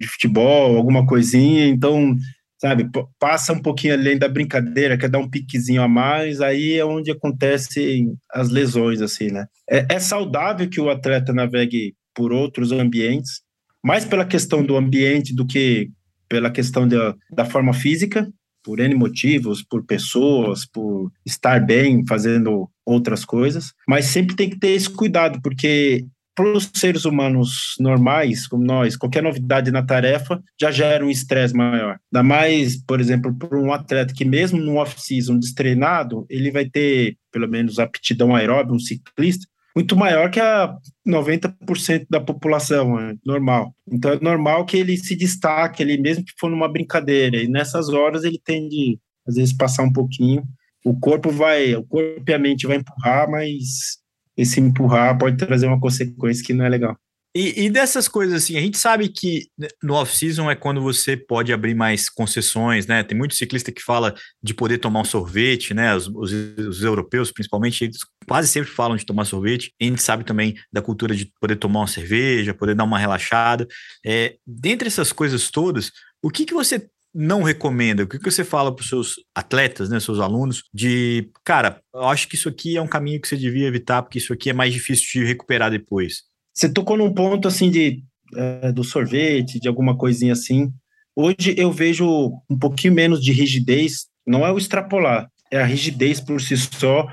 de 0.00 0.06
futebol, 0.06 0.76
alguma 0.76 1.06
coisinha, 1.06 1.66
então, 1.66 2.16
sabe, 2.60 2.88
passa 3.18 3.52
um 3.52 3.60
pouquinho 3.60 3.94
além 3.94 4.18
da 4.18 4.28
brincadeira, 4.28 4.98
quer 4.98 5.08
dar 5.08 5.18
um 5.18 5.28
piquezinho 5.28 5.82
a 5.82 5.88
mais, 5.88 6.40
aí 6.40 6.74
é 6.74 6.84
onde 6.84 7.10
acontecem 7.10 8.14
as 8.32 8.50
lesões, 8.50 9.00
assim, 9.00 9.28
né? 9.30 9.46
É, 9.68 9.86
é 9.90 9.98
saudável 9.98 10.68
que 10.68 10.80
o 10.80 10.90
atleta 10.90 11.32
navegue 11.32 11.94
por 12.14 12.32
outros 12.32 12.72
ambientes, 12.72 13.42
mais 13.82 14.04
pela 14.04 14.24
questão 14.24 14.64
do 14.64 14.76
ambiente 14.76 15.34
do 15.34 15.46
que 15.46 15.90
pela 16.28 16.50
questão 16.50 16.86
da, 16.86 17.14
da 17.30 17.44
forma 17.44 17.72
física, 17.72 18.28
por 18.62 18.80
N 18.80 18.94
motivos, 18.94 19.62
por 19.62 19.84
pessoas, 19.86 20.66
por 20.66 21.10
estar 21.24 21.64
bem 21.64 22.04
fazendo 22.06 22.68
outras 22.84 23.24
coisas, 23.24 23.72
mas 23.86 24.06
sempre 24.06 24.36
tem 24.36 24.50
que 24.50 24.58
ter 24.58 24.72
esse 24.72 24.90
cuidado, 24.90 25.40
porque 25.42 26.04
para 26.38 26.52
os 26.52 26.70
seres 26.72 27.04
humanos 27.04 27.74
normais, 27.80 28.46
como 28.46 28.64
nós, 28.64 28.96
qualquer 28.96 29.24
novidade 29.24 29.72
na 29.72 29.82
tarefa 29.82 30.40
já 30.60 30.70
gera 30.70 31.04
um 31.04 31.10
estresse 31.10 31.52
maior. 31.52 31.98
Ainda 32.14 32.22
mais, 32.22 32.80
por 32.80 33.00
exemplo, 33.00 33.34
para 33.34 33.58
um 33.58 33.72
atleta 33.72 34.14
que 34.14 34.24
mesmo 34.24 34.56
no 34.60 34.76
off-season 34.76 35.36
destreinado, 35.36 36.24
ele 36.30 36.52
vai 36.52 36.64
ter, 36.64 37.16
pelo 37.32 37.48
menos, 37.48 37.80
aptidão 37.80 38.36
aeróbica, 38.36 38.72
um 38.72 38.78
ciclista, 38.78 39.48
muito 39.74 39.96
maior 39.96 40.30
que 40.30 40.38
a 40.38 40.76
90% 41.04 42.06
da 42.08 42.20
população, 42.20 43.00
é 43.00 43.16
normal. 43.26 43.74
Então 43.90 44.12
é 44.12 44.20
normal 44.20 44.64
que 44.64 44.76
ele 44.76 44.96
se 44.96 45.16
destaque, 45.16 45.82
ele 45.82 45.98
mesmo 45.98 46.24
que 46.24 46.34
for 46.38 46.48
numa 46.48 46.70
brincadeira, 46.70 47.42
e 47.42 47.48
nessas 47.48 47.88
horas 47.88 48.22
ele 48.22 48.40
tende, 48.44 48.96
às 49.26 49.34
vezes, 49.34 49.52
passar 49.52 49.82
um 49.82 49.92
pouquinho. 49.92 50.44
O 50.84 50.96
corpo 51.00 51.30
vai, 51.30 51.74
o 51.74 51.82
corpo 51.82 52.22
e 52.28 52.32
a 52.32 52.38
mente 52.38 52.64
vai 52.64 52.76
empurrar, 52.76 53.28
mas 53.28 53.97
esse 54.38 54.60
empurrar 54.60 55.18
pode 55.18 55.36
trazer 55.36 55.66
uma 55.66 55.80
consequência 55.80 56.44
que 56.44 56.54
não 56.54 56.64
é 56.64 56.68
legal. 56.68 56.96
E, 57.36 57.66
e, 57.66 57.70
dessas 57.70 58.08
coisas 58.08 58.42
assim, 58.42 58.56
a 58.56 58.60
gente 58.60 58.78
sabe 58.78 59.08
que 59.08 59.48
no 59.82 59.94
off-season 59.94 60.50
é 60.50 60.54
quando 60.56 60.80
você 60.80 61.14
pode 61.14 61.52
abrir 61.52 61.74
mais 61.74 62.08
concessões, 62.08 62.86
né? 62.86 63.02
Tem 63.02 63.16
muito 63.16 63.34
ciclista 63.34 63.70
que 63.70 63.82
fala 63.82 64.14
de 64.42 64.54
poder 64.54 64.78
tomar 64.78 65.02
um 65.02 65.04
sorvete, 65.04 65.74
né? 65.74 65.94
Os, 65.94 66.08
os, 66.08 66.32
os, 66.32 66.82
europeus, 66.82 67.30
principalmente, 67.30 67.84
eles 67.84 67.98
quase 68.26 68.48
sempre 68.48 68.70
falam 68.70 68.96
de 68.96 69.04
tomar 69.04 69.26
sorvete. 69.26 69.74
A 69.80 69.84
gente 69.84 70.02
sabe 70.02 70.24
também 70.24 70.54
da 70.72 70.80
cultura 70.80 71.14
de 71.14 71.30
poder 71.38 71.56
tomar 71.56 71.80
uma 71.80 71.86
cerveja, 71.86 72.54
poder 72.54 72.74
dar 72.74 72.84
uma 72.84 72.98
relaxada. 72.98 73.68
É, 74.04 74.36
dentre 74.46 74.88
essas 74.88 75.12
coisas 75.12 75.50
todas, 75.50 75.92
o 76.22 76.30
que, 76.30 76.46
que 76.46 76.54
você 76.54 76.88
não 77.20 77.42
recomenda? 77.42 78.04
O 78.04 78.06
que, 78.06 78.16
que 78.16 78.30
você 78.30 78.44
fala 78.44 78.72
para 78.72 78.80
os 78.80 78.88
seus 78.88 79.14
atletas, 79.34 79.90
né, 79.90 79.98
seus 79.98 80.20
alunos, 80.20 80.62
de, 80.72 81.28
cara, 81.44 81.82
eu 81.92 82.04
acho 82.04 82.28
que 82.28 82.36
isso 82.36 82.48
aqui 82.48 82.76
é 82.76 82.80
um 82.80 82.86
caminho 82.86 83.20
que 83.20 83.26
você 83.26 83.36
devia 83.36 83.66
evitar, 83.66 84.02
porque 84.02 84.18
isso 84.18 84.32
aqui 84.32 84.50
é 84.50 84.52
mais 84.52 84.72
difícil 84.72 85.20
de 85.20 85.26
recuperar 85.26 85.68
depois? 85.68 86.22
Você 86.54 86.72
tocou 86.72 86.96
num 86.96 87.12
ponto, 87.12 87.48
assim, 87.48 87.72
de, 87.72 88.04
é, 88.36 88.70
do 88.70 88.84
sorvete, 88.84 89.58
de 89.58 89.66
alguma 89.66 89.96
coisinha 89.96 90.32
assim. 90.32 90.72
Hoje 91.16 91.56
eu 91.58 91.72
vejo 91.72 92.30
um 92.48 92.56
pouquinho 92.56 92.94
menos 92.94 93.20
de 93.20 93.32
rigidez, 93.32 94.06
não 94.24 94.46
é 94.46 94.52
o 94.52 94.58
extrapolar, 94.58 95.28
é 95.50 95.60
a 95.60 95.66
rigidez 95.66 96.20
por 96.20 96.40
si 96.40 96.56
só, 96.56 97.08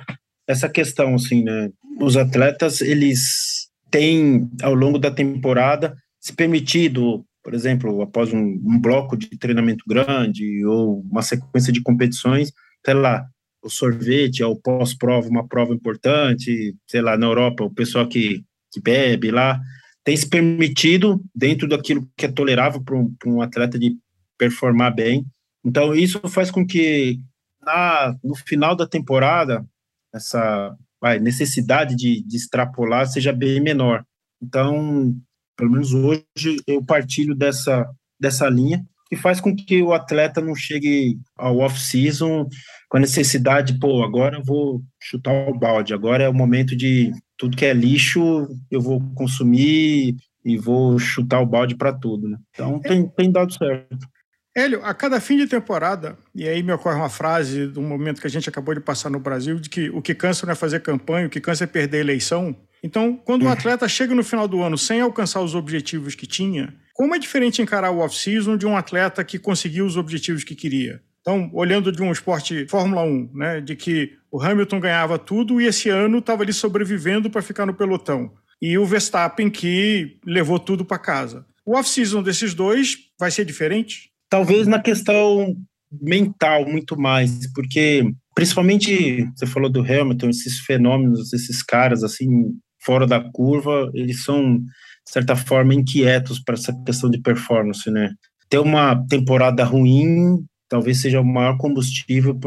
essa 0.47 0.69
questão, 0.69 1.15
assim, 1.15 1.43
né? 1.43 1.71
Os 1.99 2.15
atletas, 2.15 2.79
eles 2.79 3.69
têm, 3.89 4.47
ao 4.61 4.75
longo 4.75 4.99
da 4.99 5.09
temporada, 5.09 5.95
se 6.19 6.31
permitido 6.31 7.25
por 7.45 7.53
exemplo, 7.53 8.01
após 8.01 8.33
um, 8.33 8.39
um, 8.39 8.79
bloco 8.81 9.15
de 9.15 9.37
treinamento 9.37 9.85
grande 9.87 10.65
ou 10.65 11.01
uma 11.01 11.21
sequência 11.21 11.71
de 11.71 11.79
competições, 11.79 12.51
sei 12.83 12.95
lá, 12.95 13.23
o 13.63 13.69
sorvete 13.69 14.41
é 14.41 14.47
o 14.47 14.55
pós-prova, 14.55 15.29
uma 15.29 15.47
prova 15.47 15.71
importante, 15.71 16.75
sei 16.87 17.01
lá, 17.01 17.15
na 17.15 17.27
Europa, 17.27 17.63
o 17.63 17.71
pessoal 17.71 18.07
que, 18.07 18.43
que 18.71 18.81
bebe 18.81 19.29
lá, 19.29 19.61
tem 20.03 20.17
se 20.17 20.27
permitido, 20.27 21.23
dentro 21.35 21.67
daquilo 21.67 22.09
que 22.17 22.25
é 22.25 22.31
tolerável 22.31 22.83
para 22.83 22.97
um, 22.97 23.15
um, 23.27 23.41
atleta 23.43 23.77
de 23.77 23.95
performar 24.39 24.95
bem. 24.95 25.23
Então, 25.63 25.93
isso 25.93 26.19
faz 26.27 26.49
com 26.49 26.65
que, 26.65 27.19
na, 27.61 28.15
no 28.23 28.33
final 28.33 28.75
da 28.75 28.87
temporada, 28.87 29.63
essa 30.11 30.75
vai, 30.99 31.19
necessidade 31.19 31.95
de, 31.95 32.25
de 32.25 32.37
extrapolar 32.37 33.05
seja 33.05 33.31
bem 33.31 33.61
menor. 33.61 34.03
Então, 34.41 35.15
pelo 35.55 35.71
menos 35.71 35.93
hoje, 35.93 36.57
eu 36.67 36.83
partilho 36.83 37.35
dessa, 37.35 37.87
dessa 38.19 38.49
linha, 38.49 38.85
que 39.07 39.15
faz 39.15 39.39
com 39.39 39.55
que 39.55 39.81
o 39.81 39.93
atleta 39.93 40.41
não 40.41 40.55
chegue 40.55 41.17
ao 41.37 41.59
off-season 41.59 42.47
com 42.89 42.97
a 42.97 42.99
necessidade, 42.99 43.79
pô, 43.79 44.03
agora 44.03 44.37
eu 44.37 44.43
vou 44.43 44.81
chutar 44.99 45.49
o 45.49 45.57
balde, 45.57 45.93
agora 45.93 46.23
é 46.23 46.29
o 46.29 46.33
momento 46.33 46.75
de 46.75 47.11
tudo 47.37 47.57
que 47.57 47.65
é 47.65 47.73
lixo, 47.73 48.47
eu 48.71 48.81
vou 48.81 49.01
consumir 49.13 50.15
e 50.43 50.57
vou 50.57 50.97
chutar 50.97 51.39
o 51.39 51.45
balde 51.45 51.75
para 51.75 51.93
tudo, 51.93 52.29
né? 52.29 52.37
Então 52.51 52.79
tem, 52.79 53.07
tem 53.07 53.31
dado 53.31 53.53
certo. 53.53 54.07
Hélio, 54.57 54.79
a 54.85 54.93
cada 54.93 55.19
fim 55.19 55.35
de 55.35 55.47
temporada, 55.47 56.17
e 56.33 56.47
aí 56.47 56.63
me 56.63 56.71
ocorre 56.71 56.95
uma 56.95 57.09
frase 57.09 57.67
do 57.67 57.81
momento 57.81 58.21
que 58.21 58.27
a 58.27 58.29
gente 58.29 58.47
acabou 58.47 58.73
de 58.73 58.79
passar 58.79 59.09
no 59.09 59.19
Brasil, 59.19 59.59
de 59.59 59.69
que 59.69 59.89
o 59.89 60.01
que 60.01 60.15
cansa 60.15 60.45
não 60.45 60.53
é 60.53 60.55
fazer 60.55 60.79
campanha, 60.81 61.27
o 61.27 61.29
que 61.29 61.41
cansa 61.41 61.65
é 61.65 61.67
perder 61.67 61.97
a 61.97 62.01
eleição. 62.01 62.55
Então, 62.85 63.17
quando 63.17 63.41
o 63.41 63.45
um 63.45 63.49
atleta 63.49 63.87
chega 63.87 64.13
no 64.13 64.23
final 64.23 64.47
do 64.47 64.61
ano 64.61 64.77
sem 64.77 65.01
alcançar 65.01 65.41
os 65.41 65.55
objetivos 65.55 66.13
que 66.13 66.27
tinha, 66.27 66.71
como 66.93 67.15
é 67.15 67.17
diferente 67.17 67.59
encarar 67.59 67.89
o 67.89 67.97
off-season 67.97 68.55
de 68.55 68.67
um 68.67 68.77
atleta 68.77 69.23
que 69.23 69.39
conseguiu 69.39 69.87
os 69.87 69.97
objetivos 69.97 70.43
que 70.43 70.53
queria? 70.53 71.01
Então, 71.19 71.49
olhando 71.51 71.91
de 71.91 72.03
um 72.03 72.11
esporte 72.11 72.67
Fórmula 72.69 73.01
1, 73.01 73.31
né, 73.33 73.59
de 73.59 73.75
que 73.75 74.11
o 74.31 74.39
Hamilton 74.39 74.79
ganhava 74.79 75.17
tudo 75.17 75.59
e 75.59 75.65
esse 75.65 75.89
ano 75.89 76.19
estava 76.19 76.43
ali 76.43 76.53
sobrevivendo 76.53 77.27
para 77.27 77.41
ficar 77.41 77.65
no 77.65 77.73
pelotão. 77.73 78.31
E 78.61 78.77
o 78.77 78.85
Verstappen 78.85 79.49
que 79.49 80.19
levou 80.23 80.59
tudo 80.59 80.85
para 80.85 80.99
casa. 80.99 81.43
O 81.65 81.75
off-season 81.75 82.21
desses 82.21 82.53
dois 82.53 82.97
vai 83.19 83.31
ser 83.31 83.45
diferente? 83.45 84.11
Talvez 84.29 84.67
na 84.67 84.79
questão 84.79 85.57
mental 85.91 86.67
muito 86.67 86.95
mais, 86.95 87.51
porque 87.51 88.13
principalmente 88.35 89.27
você 89.35 89.47
falou 89.47 89.71
do 89.71 89.79
Hamilton, 89.79 90.29
esses 90.29 90.59
fenômenos, 90.59 91.33
esses 91.33 91.63
caras 91.63 92.03
assim 92.03 92.53
fora 92.85 93.07
da 93.07 93.19
curva, 93.19 93.89
eles 93.93 94.23
são, 94.23 94.59
de 94.59 95.11
certa 95.11 95.35
forma, 95.35 95.73
inquietos 95.73 96.39
para 96.39 96.55
essa 96.55 96.73
questão 96.85 97.09
de 97.09 97.19
performance, 97.19 97.89
né? 97.89 98.13
Ter 98.49 98.59
uma 98.59 98.95
temporada 99.07 99.63
ruim 99.63 100.45
talvez 100.69 101.01
seja 101.01 101.21
o 101.21 101.25
maior 101.25 101.57
combustível 101.57 102.37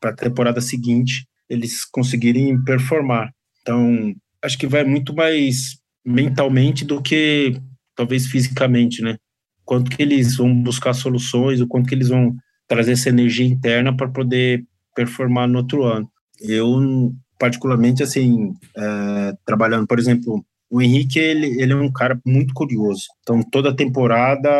para 0.00 0.10
a 0.10 0.14
temporada 0.16 0.60
seguinte 0.60 1.26
eles 1.48 1.84
conseguirem 1.84 2.62
performar. 2.62 3.30
Então, 3.62 4.14
acho 4.42 4.58
que 4.58 4.66
vai 4.66 4.84
muito 4.84 5.14
mais 5.14 5.78
mentalmente 6.04 6.84
do 6.84 7.00
que 7.02 7.58
talvez 7.96 8.26
fisicamente, 8.26 9.02
né? 9.02 9.16
Quanto 9.64 9.90
que 9.90 10.02
eles 10.02 10.36
vão 10.36 10.62
buscar 10.62 10.92
soluções, 10.92 11.60
o 11.60 11.66
quanto 11.66 11.88
que 11.88 11.94
eles 11.94 12.08
vão 12.08 12.34
trazer 12.66 12.92
essa 12.92 13.08
energia 13.08 13.46
interna 13.46 13.96
para 13.96 14.08
poder 14.08 14.64
performar 14.94 15.48
no 15.48 15.58
outro 15.58 15.84
ano. 15.84 16.10
Eu 16.40 17.12
particularmente, 17.38 18.02
assim, 18.02 18.54
é, 18.76 19.32
trabalhando, 19.44 19.86
por 19.86 19.98
exemplo, 19.98 20.44
o 20.70 20.82
Henrique, 20.82 21.18
ele, 21.18 21.60
ele 21.60 21.72
é 21.72 21.76
um 21.76 21.90
cara 21.90 22.20
muito 22.26 22.52
curioso. 22.52 23.04
Então, 23.22 23.42
toda 23.42 23.74
temporada, 23.74 24.50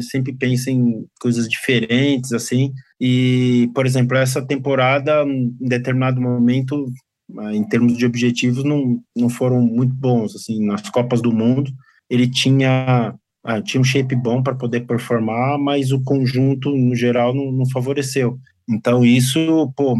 sempre 0.00 0.32
pensa 0.32 0.70
em 0.70 1.06
coisas 1.20 1.48
diferentes, 1.48 2.32
assim. 2.32 2.72
E, 3.00 3.70
por 3.74 3.86
exemplo, 3.86 4.16
essa 4.16 4.44
temporada, 4.44 5.22
em 5.24 5.54
determinado 5.60 6.20
momento, 6.20 6.86
em 7.52 7.62
termos 7.64 7.96
de 7.96 8.04
objetivos, 8.04 8.64
não, 8.64 9.00
não 9.16 9.28
foram 9.28 9.60
muito 9.60 9.94
bons, 9.94 10.34
assim. 10.34 10.64
Nas 10.64 10.88
Copas 10.90 11.22
do 11.22 11.32
Mundo, 11.32 11.70
ele 12.10 12.28
tinha, 12.28 13.14
ah, 13.44 13.62
tinha 13.62 13.80
um 13.80 13.84
shape 13.84 14.16
bom 14.16 14.42
para 14.42 14.54
poder 14.54 14.80
performar, 14.80 15.58
mas 15.58 15.92
o 15.92 16.02
conjunto, 16.02 16.70
no 16.70 16.94
geral, 16.96 17.32
não, 17.32 17.52
não 17.52 17.70
favoreceu. 17.70 18.38
Então, 18.68 19.04
isso, 19.04 19.72
pô, 19.76 19.96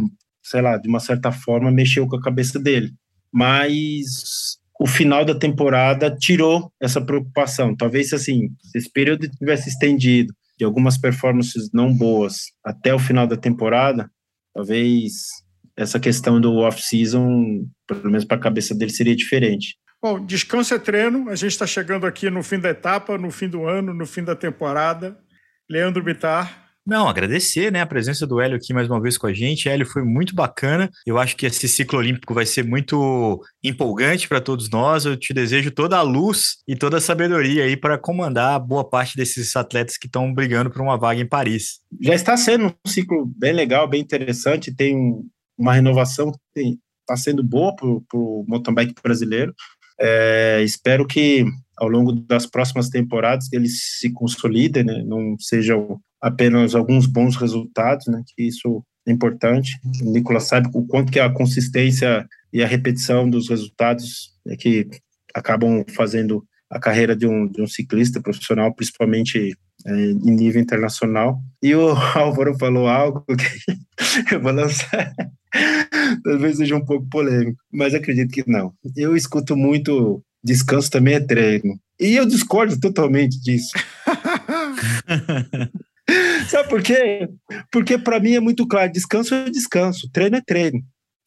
sei 0.47 0.63
lá, 0.63 0.77
de 0.77 0.89
uma 0.89 1.01
certa 1.01 1.33
forma 1.33 1.71
mexeu 1.71 2.07
com 2.07 2.17
a 2.17 2.23
cabeça 2.23 2.59
dele. 2.59 2.93
Mas 3.33 4.59
o 4.81 4.87
final 4.87 5.25
da 5.25 5.37
temporada 5.37 6.15
tirou 6.15 6.73
essa 6.81 7.01
preocupação. 7.01 7.75
Talvez 7.75 8.13
assim, 8.13 8.49
se 8.63 8.79
esse 8.79 8.91
período 8.91 9.29
tivesse 9.29 9.69
estendido 9.69 10.33
de 10.59 10.65
algumas 10.65 10.97
performances 10.97 11.71
não 11.73 11.93
boas 11.93 12.45
até 12.65 12.95
o 12.95 12.99
final 12.99 13.27
da 13.27 13.37
temporada, 13.37 14.11
talvez 14.55 15.13
essa 15.77 15.99
questão 15.99 16.41
do 16.41 16.57
off-season, 16.59 17.67
pelo 17.87 18.05
menos 18.05 18.25
para 18.25 18.37
a 18.37 18.41
cabeça 18.41 18.75
dele, 18.75 18.91
seria 18.91 19.17
diferente. 19.17 19.77
Bom, 20.01 20.25
descanso 20.25 20.73
é 20.75 20.79
treino. 20.79 21.29
A 21.29 21.35
gente 21.35 21.53
está 21.53 21.67
chegando 21.67 22.07
aqui 22.07 22.31
no 22.31 22.43
fim 22.43 22.59
da 22.59 22.71
etapa, 22.71 23.19
no 23.19 23.31
fim 23.31 23.49
do 23.49 23.67
ano, 23.67 23.93
no 23.93 24.07
fim 24.07 24.23
da 24.23 24.37
temporada. 24.37 25.19
Leandro 25.69 26.03
Bitar, 26.03 26.66
não, 26.87 27.09
agradecer 27.09 27.73
né, 27.73 27.81
a 27.81 27.87
presença 27.87 28.25
do 28.25 28.41
Hélio 28.41 28.57
aqui 28.57 28.73
mais 28.73 28.89
uma 28.89 29.01
vez 29.01 29.19
com 29.19 29.27
a 29.27 29.33
gente. 29.33 29.69
Hélio 29.69 29.85
foi 29.85 30.05
muito 30.05 30.37
bacana. 30.37 30.89
Eu 31.05 31.19
acho 31.19 31.37
que 31.37 31.45
esse 31.45 31.67
ciclo 31.67 31.99
olímpico 31.99 32.33
vai 32.33 32.47
ser 32.47 32.65
muito 32.65 33.43
empolgante 33.61 34.29
para 34.29 34.41
todos 34.41 34.71
nós. 34.71 35.05
Eu 35.05 35.17
te 35.17 35.35
desejo 35.35 35.73
toda 35.73 35.97
a 35.97 36.03
luz 36.03 36.59
e 36.69 36.77
toda 36.77 36.99
a 36.99 37.01
sabedoria 37.01 37.65
aí 37.65 37.77
para 37.77 37.99
comandar 37.99 38.61
boa 38.61 38.89
parte 38.89 39.17
desses 39.17 39.57
atletas 39.57 39.97
que 39.97 40.07
estão 40.07 40.33
brigando 40.33 40.71
por 40.71 40.81
uma 40.81 40.97
vaga 40.97 41.21
em 41.21 41.27
Paris. 41.27 41.81
Já 42.01 42.15
está 42.15 42.37
sendo 42.37 42.67
um 42.67 42.89
ciclo 42.89 43.27
bem 43.37 43.53
legal, 43.53 43.89
bem 43.89 44.01
interessante. 44.01 44.73
Tem 44.73 44.97
uma 45.59 45.75
renovação 45.75 46.31
que 46.55 46.79
está 47.01 47.17
sendo 47.17 47.43
boa 47.43 47.75
para 47.75 47.89
o 47.89 48.45
mountain 48.47 48.75
bike 48.75 48.95
brasileiro. 49.03 49.53
É, 49.99 50.63
espero 50.63 51.05
que 51.05 51.45
ao 51.79 51.89
longo 51.89 52.13
das 52.13 52.47
próximas 52.47 52.89
temporadas 52.89 53.53
eles 53.53 53.99
se 53.99 54.13
consolidem, 54.13 54.85
né? 54.85 55.03
não 55.05 55.37
sejam 55.39 56.01
apenas 56.21 56.75
alguns 56.75 57.07
bons 57.07 57.37
resultados, 57.37 58.07
né? 58.07 58.23
Que 58.35 58.45
isso 58.45 58.85
é 59.07 59.13
importante. 59.13 59.79
O 60.03 60.11
Nicolas 60.11 60.45
sabe 60.45 60.69
o 60.75 60.85
quanto 60.87 61.13
que 61.13 61.21
a 61.21 61.31
consistência 61.31 62.27
e 62.53 62.63
a 62.63 62.67
repetição 62.67 63.29
dos 63.29 63.49
resultados 63.49 64.33
é 64.47 64.57
que 64.57 64.89
acabam 65.35 65.85
fazendo 65.95 66.45
a 66.71 66.81
carreira 66.81 67.15
de 67.15 67.27
um, 67.27 67.47
de 67.47 67.63
um 67.63 67.67
ciclista 67.67 68.21
profissional, 68.21 68.75
principalmente 68.75 69.57
é, 69.87 69.93
em 69.93 70.35
nível 70.35 70.61
internacional. 70.61 71.41
E 71.63 71.75
o 71.75 71.91
Álvaro 72.15 72.59
falou 72.59 72.89
algo 72.89 73.25
que 73.27 73.77
eu 74.35 74.41
vou 74.41 74.53
lançar, 74.53 75.13
talvez 76.25 76.57
seja 76.57 76.77
um 76.77 76.85
pouco 76.85 77.07
polêmico, 77.09 77.59
mas 77.73 77.95
acredito 77.95 78.33
que 78.33 78.49
não. 78.49 78.73
Eu 78.97 79.17
escuto 79.17 79.57
muito 79.57 80.23
descanso 80.43 80.91
também 80.91 81.15
é 81.15 81.21
treino. 81.21 81.79
E 81.99 82.15
eu 82.15 82.27
discordo 82.27 82.79
totalmente 82.79 83.41
disso. 83.41 83.73
Sabe 86.49 86.69
por 86.69 86.83
quê? 86.83 87.29
Porque 87.71 87.99
para 87.99 88.21
mim 88.21 88.35
é 88.35 88.41
muito 88.41 88.67
claro: 88.67 88.93
descanso 88.93 89.35
é 89.35 89.51
descanso, 89.51 90.09
treino 90.13 90.37
é 90.37 90.41
treino. 90.41 90.81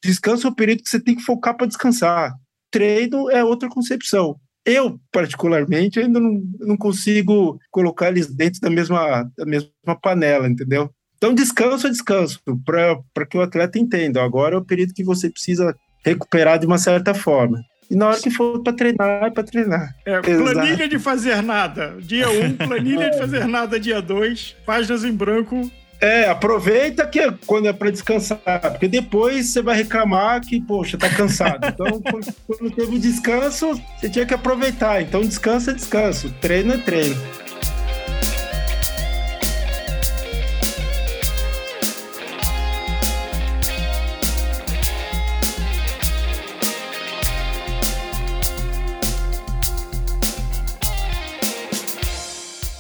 Descanso 0.04 0.48
é 0.48 0.50
o 0.50 0.56
período 0.56 0.84
que 0.84 0.90
você 0.90 1.00
tem 1.00 1.16
que 1.16 1.24
focar 1.24 1.56
para 1.56 1.68
descansar. 1.68 2.34
Treino 2.72 3.30
é 3.30 3.44
outra 3.44 3.70
concepção. 3.70 4.40
Eu, 4.66 5.00
particularmente, 5.12 6.00
ainda 6.00 6.20
não, 6.20 6.42
não 6.60 6.78
consigo 6.78 7.58
colocar 7.72 8.10
eles 8.10 8.28
dentro 8.28 8.62
da 8.62 8.70
mesma, 8.70 9.30
da 9.38 9.46
mesma 9.46 10.00
panela, 10.02 10.48
entendeu? 10.48 10.90
Então, 11.18 11.34
descanso 11.34 11.88
é 11.88 11.90
descanso, 11.90 12.40
para 12.64 13.26
que 13.26 13.38
o 13.38 13.42
atleta 13.42 13.78
entenda. 13.78 14.24
Agora 14.24 14.56
é 14.56 14.58
o 14.58 14.64
período 14.64 14.94
que 14.94 15.04
você 15.04 15.30
precisa 15.30 15.76
recuperar 16.06 16.60
de 16.60 16.66
uma 16.66 16.78
certa 16.78 17.14
forma. 17.14 17.60
E 17.90 17.96
na 17.96 18.10
hora 18.10 18.20
que 18.20 18.30
for 18.30 18.60
para 18.62 18.74
treinar, 18.74 19.24
é 19.24 19.30
para 19.32 19.44
treinar. 19.44 19.96
É, 20.06 20.22
planilha 20.22 20.88
de 20.88 21.00
fazer 21.00 21.42
nada. 21.42 21.96
Dia 22.00 22.30
1, 22.30 22.46
um, 22.46 22.54
planilha 22.68 23.10
de 23.10 23.18
fazer 23.18 23.48
nada, 23.48 23.80
dia 23.80 24.02
2, 24.02 24.58
páginas 24.66 25.04
em 25.04 25.12
branco. 25.12 25.70
É, 26.02 26.30
aproveita 26.30 27.06
que 27.06 27.20
é 27.20 27.34
quando 27.46 27.68
é 27.68 27.74
para 27.74 27.90
descansar, 27.90 28.40
porque 28.72 28.88
depois 28.88 29.48
você 29.48 29.62
vai 29.62 29.76
reclamar 29.76 30.40
que, 30.40 30.62
poxa, 30.62 30.98
tá 30.98 31.10
cansado. 31.10 31.68
Então, 31.68 32.02
quando 32.48 32.72
teve 32.72 33.00
descanso, 33.00 33.80
você 33.98 34.10
tinha 34.10 34.26
que 34.26 34.34
aproveitar. 34.34 35.02
Então, 35.02 35.22
descanso 35.22 35.72
é 35.72 35.74
descanso, 35.74 36.34
treino 36.40 36.74
é 36.74 36.78
treino. 36.78 37.18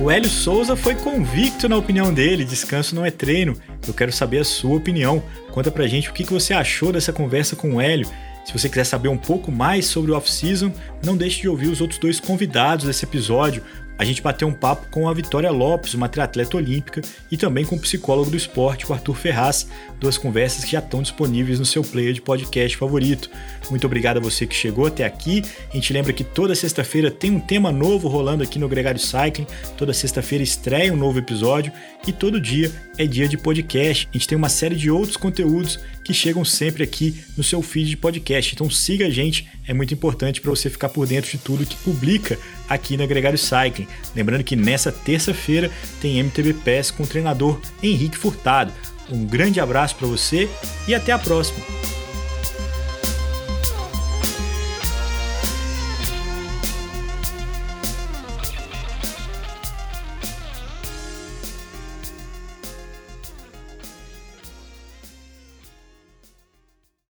O 0.00 0.10
Hélio 0.10 0.30
Souza 0.30 0.74
foi 0.74 0.94
convicto 0.94 1.68
na 1.68 1.76
opinião 1.76 2.12
dele, 2.12 2.42
descanso 2.42 2.94
não 2.94 3.04
é 3.04 3.10
treino. 3.10 3.54
Eu 3.86 3.92
quero 3.92 4.10
saber 4.10 4.38
a 4.38 4.44
sua 4.44 4.78
opinião. 4.78 5.22
Conta 5.50 5.70
pra 5.70 5.86
gente 5.86 6.08
o 6.08 6.14
que 6.14 6.24
você 6.24 6.54
achou 6.54 6.90
dessa 6.90 7.12
conversa 7.12 7.54
com 7.54 7.74
o 7.74 7.80
Hélio. 7.82 8.08
Se 8.46 8.50
você 8.50 8.66
quiser 8.66 8.84
saber 8.84 9.08
um 9.08 9.18
pouco 9.18 9.52
mais 9.52 9.84
sobre 9.84 10.10
o 10.10 10.16
off-season, 10.16 10.72
não 11.04 11.18
deixe 11.18 11.42
de 11.42 11.50
ouvir 11.50 11.68
os 11.68 11.82
outros 11.82 12.00
dois 12.00 12.18
convidados 12.18 12.86
desse 12.86 13.04
episódio, 13.04 13.62
a 14.00 14.04
gente 14.04 14.22
bateu 14.22 14.48
um 14.48 14.52
papo 14.54 14.86
com 14.90 15.06
a 15.06 15.12
Vitória 15.12 15.50
Lopes, 15.50 15.92
uma 15.92 16.08
triatleta 16.08 16.56
olímpica, 16.56 17.02
e 17.30 17.36
também 17.36 17.66
com 17.66 17.76
o 17.76 17.78
psicólogo 17.78 18.30
do 18.30 18.36
esporte, 18.36 18.90
o 18.90 18.94
Arthur 18.94 19.14
Ferraz, 19.14 19.66
duas 20.00 20.16
conversas 20.16 20.64
que 20.64 20.72
já 20.72 20.78
estão 20.78 21.02
disponíveis 21.02 21.58
no 21.58 21.66
seu 21.66 21.84
player 21.84 22.14
de 22.14 22.22
podcast 22.22 22.78
favorito. 22.78 23.28
Muito 23.68 23.86
obrigado 23.86 24.16
a 24.16 24.20
você 24.20 24.46
que 24.46 24.54
chegou 24.54 24.86
até 24.86 25.04
aqui. 25.04 25.42
A 25.70 25.74
gente 25.74 25.92
lembra 25.92 26.14
que 26.14 26.24
toda 26.24 26.54
sexta-feira 26.54 27.10
tem 27.10 27.30
um 27.30 27.38
tema 27.38 27.70
novo 27.70 28.08
rolando 28.08 28.42
aqui 28.42 28.58
no 28.58 28.70
Gregário 28.70 28.98
Cycling. 28.98 29.46
Toda 29.76 29.92
sexta-feira 29.92 30.42
estreia 30.42 30.94
um 30.94 30.96
novo 30.96 31.18
episódio 31.18 31.70
e 32.06 32.10
todo 32.10 32.40
dia 32.40 32.72
é 32.96 33.06
dia 33.06 33.28
de 33.28 33.36
podcast. 33.36 34.08
A 34.10 34.16
gente 34.16 34.26
tem 34.26 34.38
uma 34.38 34.48
série 34.48 34.76
de 34.76 34.90
outros 34.90 35.18
conteúdos 35.18 35.78
que 36.04 36.14
chegam 36.14 36.44
sempre 36.44 36.82
aqui 36.82 37.22
no 37.36 37.42
seu 37.42 37.62
feed 37.62 37.90
de 37.90 37.96
podcast. 37.96 38.54
Então 38.54 38.70
siga 38.70 39.06
a 39.06 39.10
gente, 39.10 39.48
é 39.66 39.74
muito 39.74 39.94
importante 39.94 40.40
para 40.40 40.50
você 40.50 40.70
ficar 40.70 40.88
por 40.88 41.06
dentro 41.06 41.30
de 41.30 41.38
tudo 41.38 41.66
que 41.66 41.76
publica 41.76 42.38
aqui 42.68 42.96
na 42.96 43.06
Gregário 43.06 43.38
Cycling. 43.38 43.88
Lembrando 44.14 44.44
que 44.44 44.56
nessa 44.56 44.90
terça-feira 44.90 45.70
tem 46.00 46.22
MTB 46.22 46.54
PES 46.54 46.90
com 46.90 47.02
o 47.02 47.06
treinador 47.06 47.60
Henrique 47.82 48.16
Furtado. 48.16 48.72
Um 49.10 49.24
grande 49.24 49.60
abraço 49.60 49.96
para 49.96 50.06
você 50.06 50.48
e 50.86 50.94
até 50.94 51.12
a 51.12 51.18
próxima. 51.18 51.99